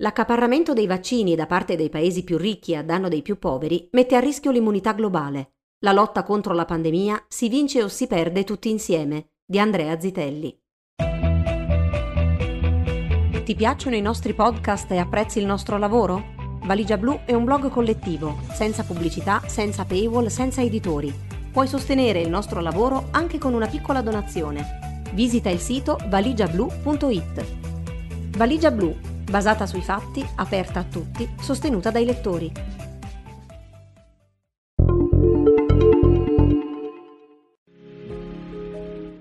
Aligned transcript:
L'accaparramento 0.00 0.74
dei 0.74 0.86
vaccini 0.86 1.34
da 1.34 1.46
parte 1.46 1.74
dei 1.74 1.88
paesi 1.88 2.22
più 2.22 2.36
ricchi 2.36 2.76
a 2.76 2.84
danno 2.84 3.08
dei 3.08 3.20
più 3.20 3.36
poveri 3.36 3.88
mette 3.92 4.14
a 4.14 4.20
rischio 4.20 4.52
l'immunità 4.52 4.92
globale. 4.92 5.54
La 5.80 5.90
lotta 5.90 6.22
contro 6.22 6.54
la 6.54 6.64
pandemia 6.64 7.24
si 7.26 7.48
vince 7.48 7.82
o 7.82 7.88
si 7.88 8.06
perde 8.06 8.44
tutti 8.44 8.70
insieme, 8.70 9.30
di 9.44 9.58
Andrea 9.58 9.98
Zitelli. 9.98 10.56
Ti 13.44 13.54
piacciono 13.56 13.96
i 13.96 14.00
nostri 14.00 14.34
podcast 14.34 14.88
e 14.92 14.98
apprezzi 14.98 15.40
il 15.40 15.46
nostro 15.46 15.78
lavoro? 15.78 16.36
Valigia 16.62 16.96
Blu 16.96 17.22
è 17.24 17.34
un 17.34 17.42
blog 17.42 17.68
collettivo, 17.68 18.38
senza 18.52 18.84
pubblicità, 18.84 19.42
senza 19.46 19.84
paywall, 19.84 20.26
senza 20.26 20.62
editori. 20.62 21.12
Puoi 21.50 21.66
sostenere 21.66 22.20
il 22.20 22.28
nostro 22.28 22.60
lavoro 22.60 23.08
anche 23.10 23.38
con 23.38 23.52
una 23.52 23.66
piccola 23.66 24.00
donazione. 24.00 25.02
Visita 25.12 25.50
il 25.50 25.58
sito 25.58 25.98
valigiablu.it. 26.08 28.36
Valigia 28.36 28.70
Blu 28.70 29.16
basata 29.28 29.66
sui 29.66 29.82
fatti, 29.82 30.26
aperta 30.36 30.80
a 30.80 30.84
tutti, 30.84 31.28
sostenuta 31.40 31.90
dai 31.90 32.04
lettori. 32.04 32.52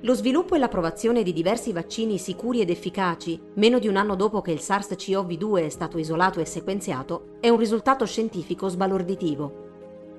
Lo 0.07 0.13
sviluppo 0.13 0.55
e 0.55 0.57
l'approvazione 0.57 1.21
di 1.21 1.33
diversi 1.33 1.73
vaccini 1.73 2.17
sicuri 2.17 2.61
ed 2.61 2.69
efficaci, 2.69 3.37
meno 3.55 3.77
di 3.77 3.89
un 3.89 3.97
anno 3.97 4.15
dopo 4.15 4.39
che 4.39 4.51
il 4.51 4.59
SARS-CoV-2 4.59 5.65
è 5.65 5.69
stato 5.69 5.97
isolato 5.97 6.39
e 6.39 6.45
sequenziato, 6.45 7.37
è 7.41 7.49
un 7.49 7.57
risultato 7.57 8.05
scientifico 8.05 8.69
sbalorditivo. 8.69 9.65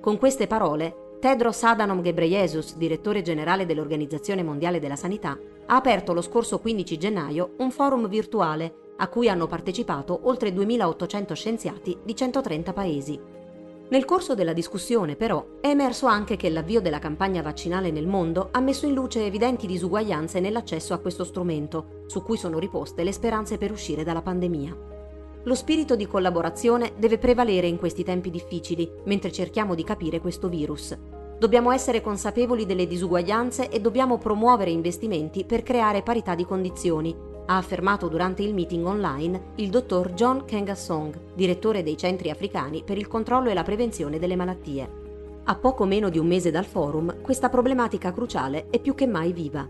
Con 0.01 0.19
queste 0.19 0.47
parole, 0.47 1.17
Tedros 1.21 1.63
Adhanom 1.63 2.03
Ghebreyesus, 2.03 2.77
direttore 2.77 3.23
generale 3.23 3.65
dell'Organizzazione 3.65 4.43
Mondiale 4.43 4.79
della 4.79 4.95
Sanità, 4.95 5.39
ha 5.65 5.77
aperto 5.77 6.13
lo 6.13 6.21
scorso 6.21 6.59
15 6.59 6.99
gennaio 6.99 7.55
un 7.57 7.71
forum 7.71 8.09
virtuale 8.09 8.88
a 9.01 9.09
cui 9.09 9.29
hanno 9.29 9.47
partecipato 9.47 10.21
oltre 10.25 10.51
2.800 10.51 11.33
scienziati 11.33 11.99
di 12.03 12.15
130 12.15 12.73
paesi. 12.73 13.37
Nel 13.91 14.05
corso 14.05 14.35
della 14.35 14.53
discussione, 14.53 15.17
però, 15.17 15.45
è 15.63 15.69
emerso 15.69 16.05
anche 16.07 16.37
che 16.37 16.51
l'avvio 16.51 16.83
della 16.83 16.99
campagna 16.99 17.41
vaccinale 17.41 17.91
nel 17.91 18.07
mondo 18.07 18.49
ha 18.53 18.61
messo 18.61 18.85
in 18.85 18.93
luce 18.93 19.25
evidenti 19.25 19.67
disuguaglianze 19.67 20.41
nell'accesso 20.41 20.93
a 20.93 20.99
questo 20.99 21.25
strumento, 21.25 22.03
su 22.07 22.23
cui 22.23 22.37
sono 22.37 22.59
riposte 22.59 23.03
le 23.03 23.13
speranze 23.13 23.57
per 23.57 23.71
uscire 23.71 24.05
dalla 24.05 24.21
pandemia. 24.21 24.77
Lo 25.45 25.55
spirito 25.55 25.97
di 25.97 26.07
collaborazione 26.07 26.93
deve 26.99 27.17
prevalere 27.17 27.67
in 27.67 27.79
questi 27.79 28.05
tempi 28.05 28.29
difficili, 28.31 28.91
mentre 29.05 29.33
cerchiamo 29.33 29.75
di 29.75 29.85
capire 29.85 30.21
questo 30.21 30.49
virus. 30.49 30.95
Dobbiamo 31.39 31.71
essere 31.71 32.03
consapevoli 32.03 32.67
delle 32.67 32.87
disuguaglianze 32.87 33.71
e 33.71 33.81
dobbiamo 33.81 34.19
promuovere 34.19 34.71
investimenti 34.71 35.45
per 35.45 35.63
creare 35.63 36.03
parità 36.03 36.35
di 36.35 36.45
condizioni, 36.45 37.17
ha 37.51 37.57
affermato 37.57 38.09
durante 38.09 38.43
il 38.43 38.53
meeting 38.53 38.85
online 38.87 39.53
il 39.57 39.71
dottor 39.71 40.13
John 40.13 40.45
Kengasong, 40.45 41.33
direttore 41.35 41.83
dei 41.83 41.97
centri 41.97 42.31
africani 42.31 42.83
per 42.85 42.99
il 42.99 43.09
controllo 43.09 43.49
e 43.49 43.55
la 43.55 43.63
prevenzione 43.63 44.19
delle 44.19 44.37
malattie. 44.37 45.07
A 45.45 45.55
poco 45.55 45.87
meno 45.87 46.11
di 46.11 46.19
un 46.19 46.27
mese 46.27 46.51
dal 46.51 46.67
forum, 46.67 47.23
questa 47.23 47.49
problematica 47.49 48.13
cruciale 48.13 48.67
è 48.69 48.79
più 48.81 48.95
che 48.95 49.07
mai 49.07 49.33
viva. 49.33 49.67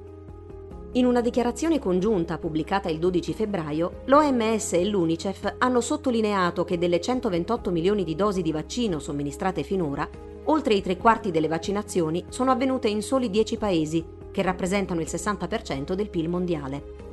In 0.93 1.07
una 1.07 1.21
dichiarazione 1.21 1.79
congiunta 1.79 2.39
pubblicata 2.39 2.89
il 2.89 2.99
12 2.99 3.33
febbraio, 3.33 4.01
l'OMS 4.07 4.73
e 4.73 4.85
l'UNICEF 4.85 5.55
hanno 5.59 5.81
sottolineato 5.81 6.65
che 6.65 6.79
delle 6.79 7.01
128 7.01 7.71
milioni 7.71 8.03
di 8.03 8.17
dosi 8.17 8.43
di 8.43 8.51
vaccino 8.51 8.99
somministrate 8.99 9.63
finora, 9.63 10.09
oltre 10.45 10.75
i 10.75 10.83
tre 10.83 10.97
quarti 10.97 11.31
delle 11.31 11.47
vaccinazioni 11.47 12.25
sono 12.29 12.51
avvenute 12.51 12.89
in 12.89 13.03
soli 13.03 13.31
10 13.31 13.57
paesi, 13.57 14.05
che 14.33 14.43
rappresentano 14.43 15.01
il 15.01 15.07
60% 15.09 15.93
del 15.93 16.11
PIL 16.11 16.29
mondiale. 16.29 17.07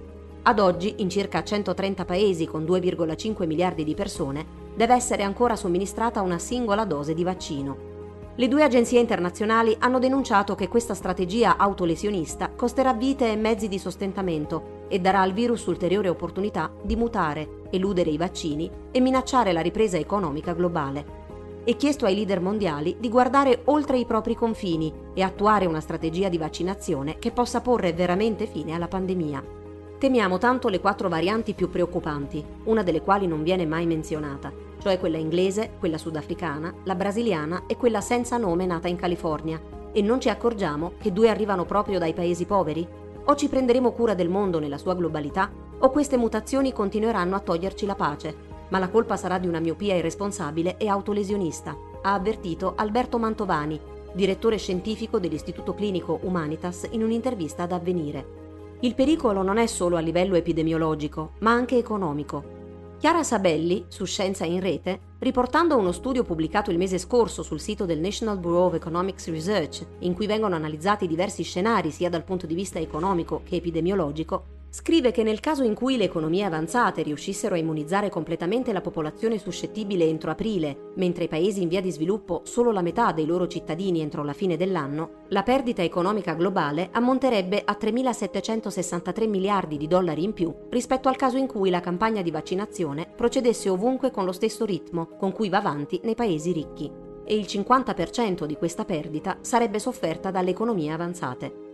Ad 0.47 0.59
oggi, 0.59 0.93
in 0.97 1.09
circa 1.09 1.43
130 1.43 2.05
paesi 2.05 2.45
con 2.45 2.65
2,5 2.65 3.47
miliardi 3.47 3.83
di 3.83 3.95
persone, 3.95 4.45
deve 4.75 4.93
essere 4.93 5.23
ancora 5.23 5.55
somministrata 5.55 6.21
una 6.21 6.37
singola 6.37 6.85
dose 6.85 7.15
di 7.15 7.23
vaccino. 7.23 7.93
Le 8.35 8.47
due 8.47 8.61
agenzie 8.61 8.99
internazionali 8.99 9.75
hanno 9.79 9.97
denunciato 9.97 10.53
che 10.53 10.67
questa 10.67 10.93
strategia 10.93 11.57
autolesionista 11.57 12.51
costerà 12.55 12.93
vite 12.93 13.31
e 13.31 13.35
mezzi 13.35 13.67
di 13.67 13.79
sostentamento 13.79 14.83
e 14.87 14.99
darà 14.99 15.21
al 15.21 15.33
virus 15.33 15.65
ulteriore 15.65 16.09
opportunità 16.09 16.71
di 16.79 16.95
mutare, 16.95 17.63
eludere 17.71 18.11
i 18.11 18.17
vaccini 18.17 18.69
e 18.91 18.99
minacciare 18.99 19.51
la 19.51 19.61
ripresa 19.61 19.97
economica 19.97 20.53
globale. 20.53 21.23
È 21.63 21.75
chiesto 21.75 22.05
ai 22.05 22.13
leader 22.13 22.39
mondiali 22.39 22.97
di 22.99 23.09
guardare 23.09 23.61
oltre 23.65 23.97
i 23.97 24.05
propri 24.05 24.35
confini 24.35 24.93
e 25.15 25.23
attuare 25.23 25.65
una 25.65 25.81
strategia 25.81 26.29
di 26.29 26.37
vaccinazione 26.37 27.17
che 27.17 27.31
possa 27.31 27.61
porre 27.61 27.93
veramente 27.93 28.45
fine 28.45 28.73
alla 28.73 28.87
pandemia. 28.87 29.63
Temiamo 29.97 30.37
tanto 30.37 30.67
le 30.67 30.81
quattro 30.81 31.07
varianti 31.07 31.53
più 31.53 31.69
preoccupanti, 31.69 32.43
una 32.65 32.83
delle 32.83 33.01
quali 33.01 33.27
non 33.27 33.43
viene 33.43 33.65
mai 33.65 33.85
menzionata, 33.85 34.51
cioè 34.79 34.99
quella 34.99 35.17
inglese, 35.17 35.71
quella 35.79 35.97
sudafricana, 35.97 36.73
la 36.83 36.95
brasiliana 36.95 37.63
e 37.65 37.77
quella 37.77 38.01
senza 38.01 38.35
nome 38.37 38.65
nata 38.65 38.89
in 38.89 38.97
California, 38.97 39.59
e 39.93 40.01
non 40.01 40.19
ci 40.19 40.27
accorgiamo 40.27 40.93
che 40.99 41.13
due 41.13 41.29
arrivano 41.29 41.63
proprio 41.63 41.97
dai 41.97 42.13
paesi 42.13 42.45
poveri? 42.45 42.85
O 43.23 43.35
ci 43.35 43.47
prenderemo 43.47 43.93
cura 43.93 44.13
del 44.13 44.27
mondo 44.27 44.59
nella 44.59 44.77
sua 44.77 44.95
globalità, 44.95 45.49
o 45.77 45.89
queste 45.89 46.17
mutazioni 46.17 46.73
continueranno 46.73 47.35
a 47.37 47.39
toglierci 47.39 47.85
la 47.85 47.95
pace, 47.95 48.35
ma 48.67 48.79
la 48.79 48.89
colpa 48.89 49.15
sarà 49.15 49.39
di 49.39 49.47
una 49.47 49.59
miopia 49.59 49.95
irresponsabile 49.95 50.75
e 50.75 50.89
autolesionista, 50.89 51.75
ha 52.01 52.13
avvertito 52.13 52.73
Alberto 52.75 53.17
Mantovani, 53.17 53.79
direttore 54.13 54.57
scientifico 54.57 55.19
dell'Istituto 55.19 55.73
Clinico 55.73 56.19
Humanitas 56.23 56.87
in 56.91 57.01
un'intervista 57.01 57.63
ad 57.63 57.71
Avvenire. 57.71 58.43
Il 58.81 58.93
pericolo 58.93 59.41
non 59.41 59.57
è 59.57 59.67
solo 59.67 59.95
a 59.95 60.01
livello 60.01 60.35
epidemiologico, 60.35 61.31
ma 61.39 61.51
anche 61.51 61.77
economico. 61.77 62.53
Chiara 62.97 63.23
Sabelli, 63.23 63.85
su 63.87 64.05
Scienza 64.05 64.45
in 64.45 64.59
Rete, 64.59 64.99
riportando 65.19 65.77
uno 65.77 65.93
studio 65.93 66.23
pubblicato 66.23 66.71
il 66.71 66.77
mese 66.77 66.97
scorso 66.97 67.41
sul 67.41 67.59
sito 67.59 67.85
del 67.85 67.99
National 67.99 68.37
Bureau 68.37 68.65
of 68.65 68.73
Economics 68.73 69.29
Research, 69.29 69.85
in 69.99 70.13
cui 70.13 70.27
vengono 70.27 70.55
analizzati 70.55 71.07
diversi 71.07 71.43
scenari 71.43 71.89
sia 71.89 72.09
dal 72.09 72.23
punto 72.23 72.45
di 72.45 72.53
vista 72.53 72.77
economico 72.77 73.41
che 73.45 73.55
epidemiologico, 73.55 74.54
scrive 74.75 75.11
che 75.11 75.23
nel 75.23 75.39
caso 75.39 75.63
in 75.63 75.73
cui 75.73 75.95
le 75.95 76.03
economie 76.03 76.43
avanzate 76.43 77.01
riuscissero 77.01 77.55
a 77.55 77.57
immunizzare 77.57 78.09
completamente 78.09 78.73
la 78.73 78.81
popolazione 78.81 79.37
suscettibile 79.37 80.03
entro 80.03 80.31
aprile, 80.31 80.91
mentre 80.95 81.23
i 81.23 81.27
paesi 81.29 81.61
in 81.61 81.69
via 81.69 81.79
di 81.79 81.93
sviluppo 81.93 82.41
solo 82.43 82.73
la 82.73 82.81
metà 82.81 83.13
dei 83.13 83.25
loro 83.25 83.47
cittadini 83.47 84.01
entro 84.01 84.21
la 84.25 84.33
fine 84.33 84.57
dell'anno, 84.57 85.23
la 85.29 85.43
perdita 85.43 85.81
economica 85.81 86.33
globale 86.33 86.89
ammonterebbe 86.91 87.61
a 87.63 87.77
3.763 87.79 89.29
miliardi 89.29 89.77
di 89.77 89.87
dollari 89.87 90.23
in 90.25 90.33
più 90.33 90.53
rispetto 90.69 91.07
al 91.07 91.15
caso 91.15 91.37
in 91.37 91.47
cui 91.47 91.69
la 91.69 91.79
campagna 91.79 92.21
di 92.21 92.31
vaccinazione 92.31 93.07
procedesse 93.15 93.69
ovunque 93.69 94.11
con 94.11 94.25
lo 94.25 94.33
stesso 94.33 94.65
ritmo 94.65 95.07
con 95.17 95.31
cui 95.31 95.47
va 95.47 95.59
avanti 95.59 96.01
nei 96.03 96.15
paesi 96.15 96.51
ricchi. 96.51 96.91
E 97.23 97.33
il 97.33 97.45
50% 97.45 98.43
di 98.43 98.57
questa 98.57 98.83
perdita 98.83 99.37
sarebbe 99.39 99.79
sofferta 99.79 100.31
dalle 100.31 100.49
economie 100.49 100.91
avanzate. 100.91 101.64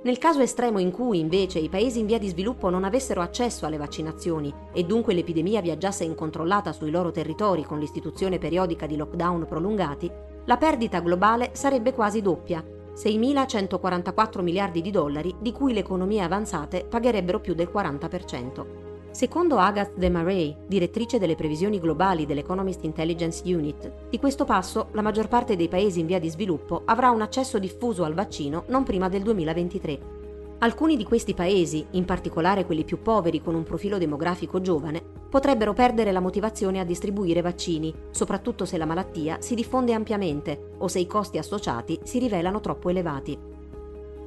Nel 0.00 0.18
caso 0.18 0.40
estremo 0.40 0.78
in 0.78 0.92
cui 0.92 1.18
invece 1.18 1.58
i 1.58 1.68
paesi 1.68 1.98
in 1.98 2.06
via 2.06 2.18
di 2.18 2.28
sviluppo 2.28 2.70
non 2.70 2.84
avessero 2.84 3.20
accesso 3.20 3.66
alle 3.66 3.78
vaccinazioni 3.78 4.54
e 4.72 4.84
dunque 4.84 5.12
l'epidemia 5.12 5.60
viaggiasse 5.60 6.04
incontrollata 6.04 6.72
sui 6.72 6.92
loro 6.92 7.10
territori 7.10 7.64
con 7.64 7.80
l'istituzione 7.80 8.38
periodica 8.38 8.86
di 8.86 8.96
lockdown 8.96 9.46
prolungati, 9.46 10.10
la 10.44 10.56
perdita 10.56 11.00
globale 11.00 11.50
sarebbe 11.52 11.92
quasi 11.92 12.22
doppia, 12.22 12.64
6.144 12.94 14.40
miliardi 14.40 14.82
di 14.82 14.92
dollari, 14.92 15.34
di 15.40 15.50
cui 15.50 15.72
le 15.72 15.80
economie 15.80 16.22
avanzate 16.22 16.84
pagherebbero 16.88 17.40
più 17.40 17.54
del 17.54 17.70
40%. 17.72 18.87
Secondo 19.18 19.56
Agatha 19.56 19.98
Demaray, 19.98 20.54
direttrice 20.68 21.18
delle 21.18 21.34
previsioni 21.34 21.80
globali 21.80 22.24
dell'Economist 22.24 22.84
Intelligence 22.84 23.42
Unit, 23.52 23.92
di 24.10 24.16
questo 24.20 24.44
passo 24.44 24.90
la 24.92 25.02
maggior 25.02 25.26
parte 25.26 25.56
dei 25.56 25.66
paesi 25.66 25.98
in 25.98 26.06
via 26.06 26.20
di 26.20 26.30
sviluppo 26.30 26.82
avrà 26.84 27.10
un 27.10 27.20
accesso 27.20 27.58
diffuso 27.58 28.04
al 28.04 28.14
vaccino 28.14 28.62
non 28.68 28.84
prima 28.84 29.08
del 29.08 29.22
2023. 29.22 29.98
Alcuni 30.58 30.96
di 30.96 31.02
questi 31.02 31.34
paesi, 31.34 31.84
in 31.90 32.04
particolare 32.04 32.64
quelli 32.64 32.84
più 32.84 33.02
poveri 33.02 33.42
con 33.42 33.56
un 33.56 33.64
profilo 33.64 33.98
demografico 33.98 34.60
giovane, 34.60 35.02
potrebbero 35.28 35.72
perdere 35.72 36.12
la 36.12 36.20
motivazione 36.20 36.78
a 36.78 36.84
distribuire 36.84 37.40
vaccini, 37.40 37.92
soprattutto 38.12 38.64
se 38.66 38.78
la 38.78 38.86
malattia 38.86 39.38
si 39.40 39.56
diffonde 39.56 39.94
ampiamente 39.94 40.74
o 40.78 40.86
se 40.86 41.00
i 41.00 41.08
costi 41.08 41.38
associati 41.38 41.98
si 42.04 42.20
rivelano 42.20 42.60
troppo 42.60 42.88
elevati. 42.88 43.47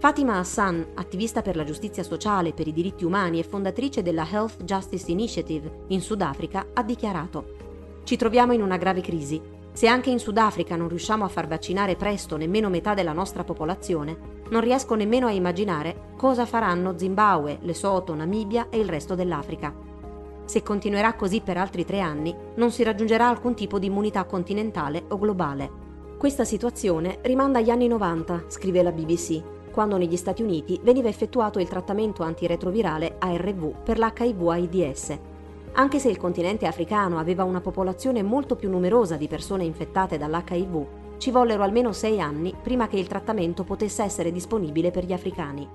Fatima 0.01 0.39
Hassan, 0.39 0.93
attivista 0.95 1.43
per 1.43 1.55
la 1.55 1.63
giustizia 1.63 2.01
sociale 2.01 2.49
e 2.49 2.53
per 2.53 2.67
i 2.67 2.73
diritti 2.73 3.05
umani 3.05 3.37
e 3.37 3.43
fondatrice 3.43 4.01
della 4.01 4.27
Health 4.27 4.63
Justice 4.63 5.11
Initiative 5.11 5.83
in 5.89 6.01
Sudafrica, 6.01 6.69
ha 6.73 6.81
dichiarato 6.81 7.53
Ci 8.03 8.15
troviamo 8.15 8.51
in 8.51 8.63
una 8.63 8.77
grave 8.77 9.01
crisi. 9.01 9.39
Se 9.71 9.85
anche 9.85 10.09
in 10.09 10.17
Sudafrica 10.17 10.75
non 10.75 10.87
riusciamo 10.87 11.23
a 11.23 11.27
far 11.27 11.45
vaccinare 11.45 11.97
presto 11.97 12.35
nemmeno 12.35 12.67
metà 12.69 12.95
della 12.95 13.13
nostra 13.13 13.43
popolazione, 13.43 14.17
non 14.49 14.61
riesco 14.61 14.95
nemmeno 14.95 15.27
a 15.27 15.31
immaginare 15.33 16.13
cosa 16.17 16.47
faranno 16.47 16.97
Zimbabwe, 16.97 17.59
Lesotho, 17.61 18.15
Namibia 18.15 18.69
e 18.71 18.79
il 18.79 18.89
resto 18.89 19.13
dell'Africa. 19.13 19.71
Se 20.45 20.63
continuerà 20.63 21.13
così 21.13 21.41
per 21.41 21.57
altri 21.57 21.85
tre 21.85 21.99
anni, 21.99 22.35
non 22.55 22.71
si 22.71 22.81
raggiungerà 22.81 23.27
alcun 23.27 23.53
tipo 23.53 23.77
di 23.77 23.85
immunità 23.85 24.23
continentale 24.23 25.03
o 25.09 25.19
globale. 25.19 25.69
Questa 26.17 26.43
situazione 26.43 27.19
rimanda 27.21 27.59
agli 27.59 27.69
anni 27.69 27.87
90, 27.87 28.45
scrive 28.47 28.81
la 28.81 28.91
BBC, 28.91 29.59
quando 29.71 29.97
negli 29.97 30.17
Stati 30.17 30.43
Uniti 30.43 30.79
veniva 30.83 31.07
effettuato 31.07 31.59
il 31.59 31.67
trattamento 31.67 32.21
antiretrovirale 32.21 33.15
ARV 33.17 33.81
per 33.83 33.97
l'HIV-AIDS. 33.97 35.17
Anche 35.73 35.99
se 35.99 36.09
il 36.09 36.17
continente 36.17 36.67
africano 36.67 37.17
aveva 37.17 37.43
una 37.43 37.61
popolazione 37.61 38.21
molto 38.21 38.55
più 38.55 38.69
numerosa 38.69 39.15
di 39.15 39.27
persone 39.27 39.63
infettate 39.63 40.17
dall'HIV, 40.17 40.85
ci 41.17 41.31
vollero 41.31 41.63
almeno 41.63 41.93
sei 41.93 42.19
anni 42.19 42.53
prima 42.61 42.87
che 42.87 42.97
il 42.97 43.07
trattamento 43.07 43.63
potesse 43.63 44.03
essere 44.03 44.31
disponibile 44.31 44.91
per 44.91 45.05
gli 45.05 45.13
africani. 45.13 45.67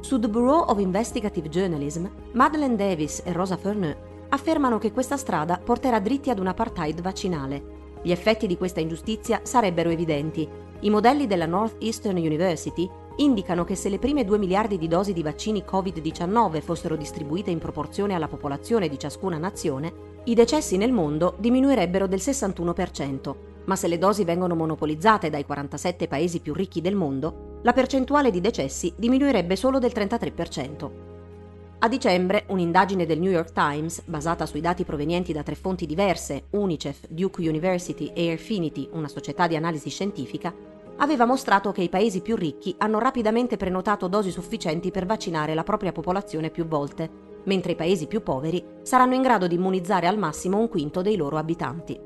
Su 0.00 0.18
The 0.18 0.28
Bureau 0.28 0.64
of 0.68 0.78
Investigative 0.78 1.48
Journalism, 1.48 2.06
Madeleine 2.32 2.76
Davis 2.76 3.20
e 3.24 3.32
Rosa 3.32 3.56
Ferneux 3.56 3.96
affermano 4.28 4.78
che 4.78 4.92
questa 4.92 5.16
strada 5.16 5.58
porterà 5.62 5.98
dritti 5.98 6.30
ad 6.30 6.38
un 6.38 6.46
apartheid 6.46 7.00
vaccinale. 7.00 7.74
Gli 8.02 8.12
effetti 8.12 8.46
di 8.46 8.56
questa 8.56 8.80
ingiustizia 8.80 9.40
sarebbero 9.42 9.90
evidenti. 9.90 10.48
I 10.80 10.90
modelli 10.90 11.26
della 11.26 11.46
Northeastern 11.46 12.16
University 12.16 12.88
indicano 13.16 13.64
che 13.64 13.74
se 13.74 13.88
le 13.88 13.98
prime 13.98 14.24
2 14.24 14.38
miliardi 14.38 14.78
di 14.78 14.88
dosi 14.88 15.12
di 15.12 15.22
vaccini 15.22 15.64
Covid-19 15.66 16.60
fossero 16.60 16.96
distribuite 16.96 17.50
in 17.50 17.58
proporzione 17.58 18.14
alla 18.14 18.28
popolazione 18.28 18.88
di 18.88 18.98
ciascuna 18.98 19.38
nazione, 19.38 19.92
i 20.24 20.34
decessi 20.34 20.76
nel 20.76 20.92
mondo 20.92 21.34
diminuirebbero 21.38 22.06
del 22.06 22.20
61%, 22.20 23.34
ma 23.64 23.76
se 23.76 23.88
le 23.88 23.98
dosi 23.98 24.24
vengono 24.24 24.54
monopolizzate 24.54 25.30
dai 25.30 25.44
47 25.44 26.08
paesi 26.08 26.40
più 26.40 26.52
ricchi 26.52 26.80
del 26.80 26.94
mondo, 26.94 27.60
la 27.62 27.72
percentuale 27.72 28.30
di 28.30 28.40
decessi 28.40 28.92
diminuirebbe 28.96 29.56
solo 29.56 29.78
del 29.78 29.92
33%. 29.94 30.90
A 31.78 31.88
dicembre, 31.88 32.44
un'indagine 32.48 33.06
del 33.06 33.20
New 33.20 33.30
York 33.30 33.52
Times, 33.52 34.02
basata 34.06 34.46
sui 34.46 34.60
dati 34.60 34.84
provenienti 34.84 35.32
da 35.32 35.42
tre 35.42 35.54
fonti 35.54 35.84
diverse, 35.84 36.44
UNICEF, 36.50 37.06
Duke 37.08 37.46
University 37.46 38.10
e 38.14 38.30
Airfinity, 38.30 38.88
una 38.92 39.08
società 39.08 39.46
di 39.46 39.56
analisi 39.56 39.90
scientifica, 39.90 40.54
aveva 40.98 41.24
mostrato 41.24 41.72
che 41.72 41.82
i 41.82 41.88
paesi 41.88 42.20
più 42.20 42.36
ricchi 42.36 42.74
hanno 42.78 42.98
rapidamente 42.98 43.56
prenotato 43.56 44.08
dosi 44.08 44.30
sufficienti 44.30 44.90
per 44.90 45.06
vaccinare 45.06 45.54
la 45.54 45.64
propria 45.64 45.92
popolazione 45.92 46.50
più 46.50 46.66
volte, 46.66 47.08
mentre 47.44 47.72
i 47.72 47.76
paesi 47.76 48.06
più 48.06 48.22
poveri 48.22 48.62
saranno 48.82 49.14
in 49.14 49.22
grado 49.22 49.46
di 49.46 49.54
immunizzare 49.54 50.06
al 50.06 50.18
massimo 50.18 50.58
un 50.58 50.68
quinto 50.68 51.02
dei 51.02 51.16
loro 51.16 51.36
abitanti. 51.36 51.98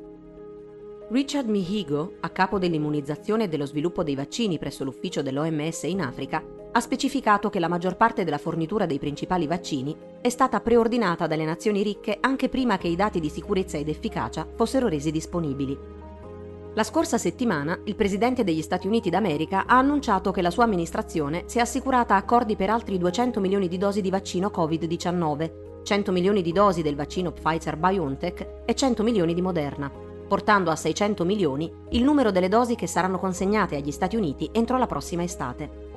Richard 1.11 1.49
Mihigo, 1.49 2.15
a 2.21 2.29
capo 2.29 2.59
dell'immunizzazione 2.59 3.45
e 3.45 3.49
dello 3.49 3.67
sviluppo 3.67 4.05
dei 4.05 4.15
vaccini 4.15 4.59
presso 4.59 4.85
l'ufficio 4.85 5.23
dell'OMS 5.23 5.83
in 5.85 6.03
Africa, 6.03 6.41
ha 6.73 6.81
specificato 6.81 7.51
che 7.51 7.59
la 7.59 7.67
maggior 7.67 7.97
parte 7.97 8.23
della 8.23 8.39
fornitura 8.39 8.87
dei 8.87 9.01
principali 9.01 9.49
vaccini 9.49 9.97
è 10.21 10.29
stata 10.29 10.61
preordinata 10.61 11.27
dalle 11.27 11.45
nazioni 11.45 11.83
ricche 11.83 12.19
anche 12.21 12.49
prima 12.49 12.79
che 12.79 12.87
i 12.87 12.95
dati 12.95 13.19
di 13.19 13.29
sicurezza 13.29 13.77
ed 13.77 13.89
efficacia 13.89 14.47
fossero 14.55 14.87
resi 14.87 15.11
disponibili. 15.11 16.00
La 16.75 16.85
scorsa 16.85 17.19
settimana 17.19 17.77
il 17.87 17.97
presidente 17.97 18.45
degli 18.45 18.63
Stati 18.63 18.87
Uniti 18.87 19.11
d'America 19.11 19.67
ha 19.67 19.79
annunciato 19.79 20.31
che 20.31 20.41
la 20.41 20.53
sua 20.53 20.63
amministrazione 20.63 21.43
si 21.47 21.59
è 21.59 21.63
assicurata 21.63 22.15
accordi 22.15 22.55
per 22.55 22.71
altri 22.71 22.97
200 22.97 23.41
milioni 23.41 23.67
di 23.67 23.77
dosi 23.77 24.01
di 24.01 24.09
vaccino 24.09 24.53
Covid-19, 24.55 25.51
100 25.83 26.13
milioni 26.13 26.43
di 26.43 26.53
dosi 26.53 26.83
del 26.83 26.95
vaccino 26.95 27.33
Pfizer 27.33 27.77
BioNTech 27.77 28.63
e 28.65 28.75
100 28.77 29.03
milioni 29.03 29.35
di 29.35 29.43
Moderna, 29.43 29.91
portando 29.91 30.71
a 30.71 30.77
600 30.77 31.25
milioni 31.25 31.69
il 31.91 32.05
numero 32.05 32.31
delle 32.31 32.49
dosi 32.49 32.77
che 32.77 32.87
saranno 32.87 33.19
consegnate 33.19 33.75
agli 33.75 33.91
Stati 33.91 34.15
Uniti 34.15 34.49
entro 34.53 34.79
la 34.79 34.87
prossima 34.87 35.25
estate. 35.25 35.89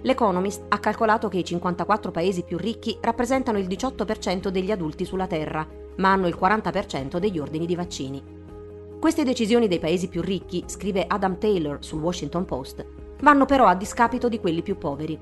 L'Economist 0.00 0.64
ha 0.68 0.78
calcolato 0.78 1.28
che 1.28 1.38
i 1.38 1.44
54 1.44 2.10
paesi 2.10 2.44
più 2.44 2.56
ricchi 2.56 2.96
rappresentano 3.02 3.58
il 3.58 3.66
18% 3.66 4.48
degli 4.48 4.70
adulti 4.70 5.04
sulla 5.04 5.26
Terra, 5.26 5.66
ma 5.96 6.12
hanno 6.12 6.28
il 6.28 6.38
40% 6.40 7.18
degli 7.18 7.38
ordini 7.38 7.66
di 7.66 7.76
vaccini. 7.76 8.33
Queste 9.04 9.22
decisioni 9.22 9.68
dei 9.68 9.80
paesi 9.80 10.08
più 10.08 10.22
ricchi, 10.22 10.64
scrive 10.64 11.04
Adam 11.06 11.36
Taylor 11.36 11.76
sul 11.80 12.00
Washington 12.00 12.46
Post, 12.46 12.86
vanno 13.20 13.44
però 13.44 13.66
a 13.66 13.74
discapito 13.74 14.30
di 14.30 14.40
quelli 14.40 14.62
più 14.62 14.78
poveri. 14.78 15.18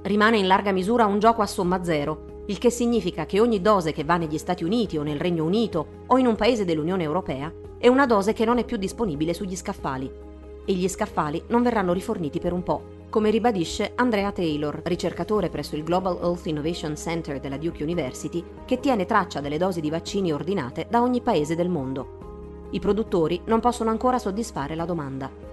Rimane 0.00 0.38
in 0.38 0.46
larga 0.46 0.72
misura 0.72 1.04
un 1.04 1.18
gioco 1.18 1.42
a 1.42 1.46
somma 1.46 1.84
zero, 1.84 2.44
il 2.46 2.56
che 2.56 2.70
significa 2.70 3.26
che 3.26 3.38
ogni 3.38 3.60
dose 3.60 3.92
che 3.92 4.04
va 4.04 4.16
negli 4.16 4.38
Stati 4.38 4.64
Uniti 4.64 4.96
o 4.96 5.02
nel 5.02 5.20
Regno 5.20 5.44
Unito 5.44 6.04
o 6.06 6.16
in 6.16 6.24
un 6.24 6.34
paese 6.34 6.64
dell'Unione 6.64 7.02
Europea 7.02 7.52
è 7.76 7.88
una 7.88 8.06
dose 8.06 8.32
che 8.32 8.46
non 8.46 8.56
è 8.56 8.64
più 8.64 8.78
disponibile 8.78 9.34
sugli 9.34 9.54
scaffali. 9.54 10.10
E 10.64 10.72
gli 10.72 10.88
scaffali 10.88 11.42
non 11.48 11.62
verranno 11.62 11.92
riforniti 11.92 12.38
per 12.38 12.54
un 12.54 12.62
po', 12.62 12.82
come 13.10 13.28
ribadisce 13.28 13.92
Andrea 13.96 14.32
Taylor, 14.32 14.80
ricercatore 14.82 15.50
presso 15.50 15.76
il 15.76 15.84
Global 15.84 16.18
Health 16.22 16.46
Innovation 16.46 16.96
Center 16.96 17.38
della 17.38 17.58
Duke 17.58 17.82
University, 17.82 18.42
che 18.64 18.80
tiene 18.80 19.04
traccia 19.04 19.40
delle 19.40 19.58
dosi 19.58 19.82
di 19.82 19.90
vaccini 19.90 20.32
ordinate 20.32 20.86
da 20.88 21.02
ogni 21.02 21.20
paese 21.20 21.54
del 21.54 21.68
mondo. 21.68 22.19
I 22.70 22.78
produttori 22.78 23.40
non 23.46 23.60
possono 23.60 23.90
ancora 23.90 24.18
soddisfare 24.18 24.74
la 24.74 24.84
domanda. 24.84 25.48